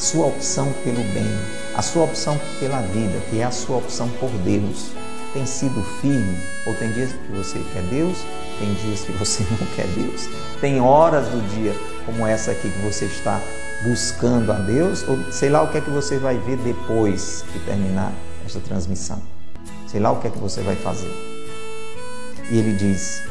[0.00, 1.30] A sua opção pelo bem,
[1.76, 4.92] a sua opção pela vida, que é a sua opção por Deus,
[5.34, 6.38] tem sido firme?
[6.66, 8.16] Ou tem dias que você quer Deus,
[8.58, 10.26] tem dias que você não quer Deus?
[10.58, 11.74] Tem horas do dia
[12.06, 13.42] como essa aqui que você está
[13.84, 15.06] buscando a Deus?
[15.06, 18.10] Ou sei lá o que é que você vai ver depois que terminar
[18.46, 19.20] esta transmissão?
[19.86, 21.12] Sei lá o que é que você vai fazer.
[22.50, 23.22] E ele diz: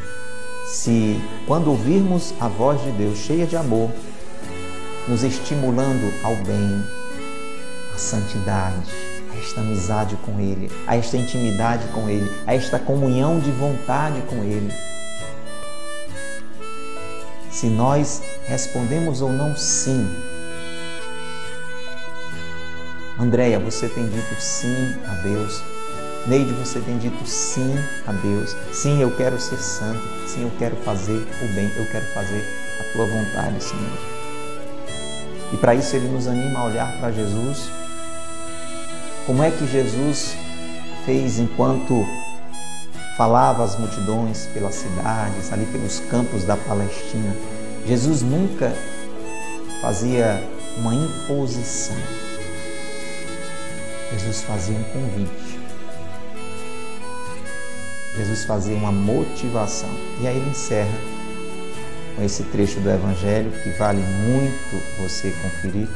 [0.67, 3.89] se quando ouvirmos a voz de Deus cheia de amor,
[5.09, 6.83] nos estimulando ao bem,
[7.95, 8.93] à santidade,
[9.39, 14.43] esta amizade com Ele, a esta intimidade com Ele, a esta comunhão de vontade com
[14.43, 14.71] Ele.
[17.49, 20.07] Se nós respondemos ou não sim,
[23.19, 25.61] Andréia, você tem dito sim a Deus.
[26.27, 27.75] Neide, você tem dito sim
[28.07, 28.55] a Deus.
[28.71, 30.01] Sim, eu quero ser santo.
[30.25, 31.69] Sim, eu quero fazer o bem.
[31.75, 32.45] Eu quero fazer
[32.79, 34.18] a tua vontade, Senhor.
[35.53, 37.69] E para isso ele nos anima a olhar para Jesus
[39.29, 40.35] como é que Jesus
[41.05, 42.03] fez enquanto
[43.15, 47.35] falava às multidões pelas cidades, ali pelos campos da Palestina?
[47.85, 48.73] Jesus nunca
[49.83, 50.43] fazia
[50.77, 51.95] uma imposição.
[54.13, 55.59] Jesus fazia um convite.
[58.17, 59.91] Jesus fazia uma motivação.
[60.21, 60.97] E aí ele encerra
[62.19, 65.87] com esse trecho do Evangelho que vale muito você conferir.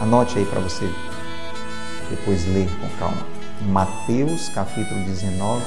[0.00, 0.88] Anote aí para você
[2.08, 3.26] depois ler com calma.
[3.60, 5.62] Mateus capítulo 19,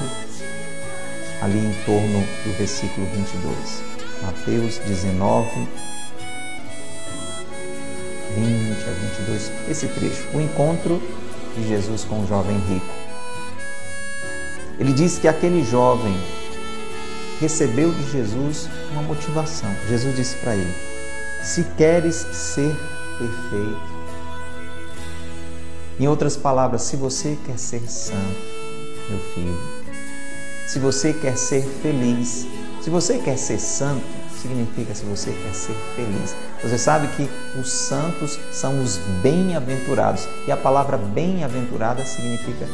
[1.43, 3.83] ali em torno do versículo 22.
[4.23, 5.67] Mateus 19,
[8.35, 10.99] 20 a 22, esse trecho, o encontro
[11.55, 12.95] de Jesus com o jovem rico.
[14.79, 16.17] Ele diz que aquele jovem
[17.41, 19.69] recebeu de Jesus uma motivação.
[19.89, 20.73] Jesus disse para ele:
[21.43, 22.73] Se queres ser
[23.17, 23.91] perfeito,
[25.99, 28.37] em outras palavras, se você quer ser santo,
[29.09, 29.59] meu filho,
[30.67, 32.45] se você quer ser feliz,
[32.79, 34.05] se você quer ser santo,
[34.39, 36.35] significa se você quer ser feliz.
[36.63, 37.29] Você sabe que
[37.59, 42.67] os santos são os bem-aventurados e a palavra bem-aventurada significa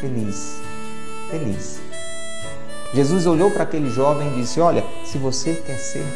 [0.00, 0.58] feliz.
[1.30, 1.83] Feliz.
[2.94, 6.06] Jesus olhou para aquele jovem e disse: Olha, se você quer ser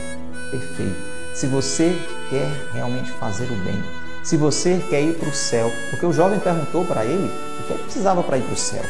[0.50, 0.96] perfeito,
[1.34, 1.92] se você
[2.30, 3.82] quer realmente fazer o bem,
[4.22, 7.26] se você quer ir para o céu, porque o jovem perguntou para ele
[7.58, 8.84] o que ele precisava para ir para o céu.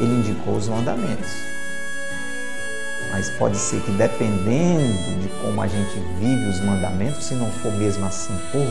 [0.00, 1.30] Ele indicou os mandamentos.
[3.12, 7.70] Mas pode ser que dependendo de como a gente vive os mandamentos, se não for
[7.72, 8.66] mesmo assim por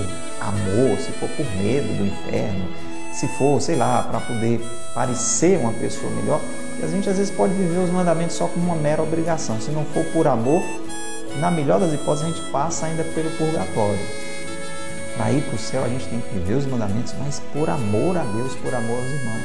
[0.46, 2.68] amor, se for por medo do inferno,
[3.14, 4.60] se for, sei lá, para poder
[4.94, 6.42] parecer uma pessoa melhor,
[6.84, 9.60] a gente às vezes pode viver os mandamentos só como uma mera obrigação.
[9.62, 10.64] Se não for por amor,
[11.40, 14.00] na melhor das hipóteses, a gente passa ainda pelo purgatório.
[15.16, 18.18] Para ir para o céu, a gente tem que viver os mandamentos, mas por amor
[18.18, 19.44] a Deus, por amor aos irmãos.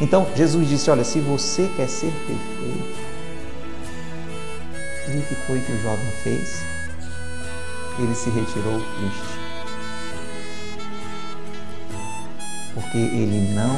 [0.00, 3.12] Então, Jesus disse: Olha, se você quer ser perfeito,
[5.08, 6.62] e o que foi que o jovem fez?
[7.98, 9.42] Ele se retirou triste.
[12.74, 13.76] Porque ele não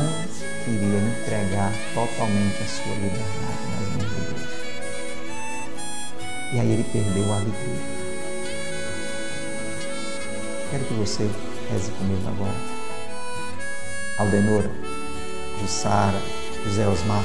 [0.65, 4.55] queria entregar totalmente a sua liberdade nas mãos de Deus.
[6.53, 8.05] E aí ele perdeu a alegria.
[10.71, 11.31] Quero que você
[11.71, 12.75] reze comigo agora.
[14.19, 14.71] Aldenora,
[15.61, 16.21] Jussara,
[16.65, 17.25] José Osmar,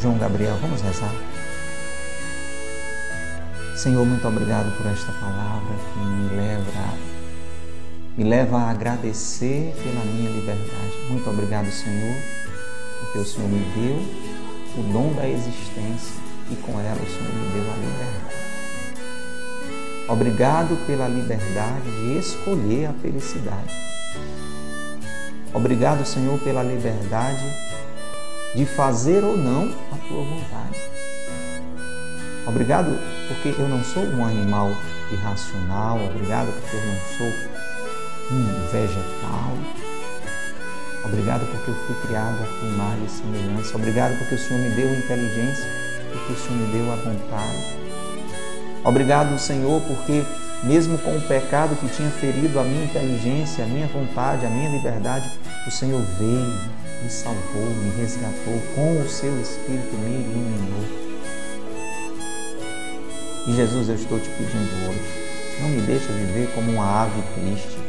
[0.00, 1.14] João Gabriel, vamos rezar.
[3.76, 6.94] Senhor, muito obrigado por esta palavra que me leva,
[8.16, 10.92] me leva a agradecer pela minha liberdade.
[11.10, 12.16] Muito obrigado, Senhor,
[13.00, 13.96] porque o Senhor me deu
[14.78, 16.14] o dom da existência
[16.50, 18.34] e com ela o Senhor me deu a liberdade.
[20.08, 23.72] Obrigado pela liberdade de escolher a felicidade.
[25.52, 27.44] Obrigado, Senhor, pela liberdade
[28.54, 30.78] de fazer ou não a tua vontade.
[32.46, 34.70] Obrigado porque eu não sou um animal
[35.10, 35.98] irracional.
[36.04, 37.53] Obrigado porque eu não sou
[38.30, 39.52] um vegetal.
[41.04, 43.76] Obrigado porque eu fui criado a tua imagem e semelhança.
[43.76, 45.66] Obrigado porque o Senhor me deu inteligência
[46.14, 47.84] e que o Senhor me deu a vontade.
[48.84, 50.24] Obrigado, Senhor, porque
[50.62, 54.70] mesmo com o pecado que tinha ferido a minha inteligência, a minha vontade, a minha
[54.70, 55.30] liberdade,
[55.66, 56.58] o Senhor veio,
[57.02, 61.04] me salvou, me resgatou, com o seu Espírito me iluminou.
[63.46, 67.83] E Jesus, eu estou te pedindo hoje, não me deixa viver como uma ave triste.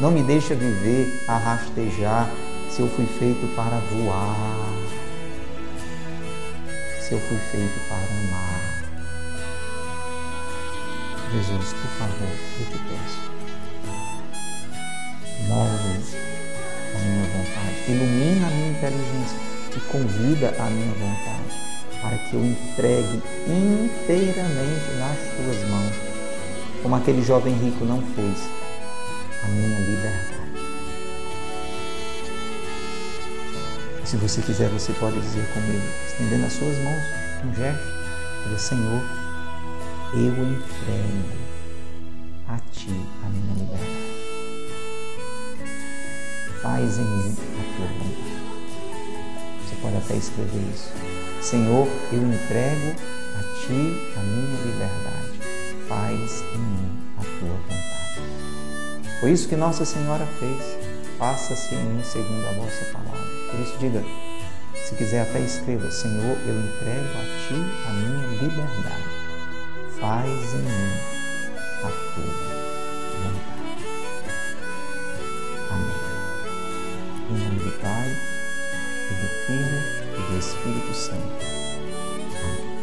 [0.00, 2.30] Não me deixa viver a rastejar
[2.70, 4.72] se eu fui feito para voar,
[7.00, 8.78] se eu fui feito para amar.
[11.32, 12.28] Jesus, por favor,
[12.60, 13.38] eu te peço.
[15.48, 16.28] Move
[16.94, 19.38] a minha vontade, ilumina a minha inteligência
[19.76, 21.68] e convida a minha vontade
[22.00, 25.94] para que eu entregue inteiramente nas tuas mãos,
[26.82, 28.38] como aquele jovem rico não fez,
[29.42, 30.38] a minha liberdade.
[34.04, 37.04] Se você quiser, você pode dizer comigo, estendendo as suas mãos,
[37.44, 37.82] um gesto,
[38.44, 39.02] dizer, Senhor,
[40.14, 41.48] eu entrego
[42.48, 42.88] a Ti
[43.22, 44.08] a minha liberdade.
[46.62, 48.38] Faz em mim a Tua vontade.
[49.66, 50.90] Você pode até escrever isso.
[51.42, 52.96] Senhor, eu entrego
[53.36, 53.80] a Ti
[54.16, 55.38] a minha liberdade.
[55.86, 57.87] Faz em mim a Tua vontade.
[59.20, 60.78] Foi isso que Nossa Senhora fez.
[61.18, 63.26] Faça-se em mim segundo a vossa palavra.
[63.50, 64.04] Por isso, diga,
[64.84, 67.54] se quiser até escreva, Senhor, eu entrego a Ti
[67.88, 69.18] a minha liberdade
[70.00, 70.92] faz em mim
[71.56, 72.24] a tua
[73.14, 73.48] vontade.
[75.70, 75.96] Amém.
[77.30, 78.16] Em nome do Pai,
[79.10, 79.82] e do Filho
[80.16, 81.44] e do Espírito Santo.
[82.44, 82.78] Amém.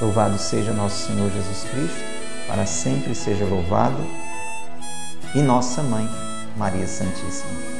[0.00, 2.04] Louvado seja nosso Senhor Jesus Cristo,
[2.46, 3.98] para sempre seja louvado,
[5.34, 6.08] e nossa Mãe,
[6.56, 7.73] Maria Santíssima.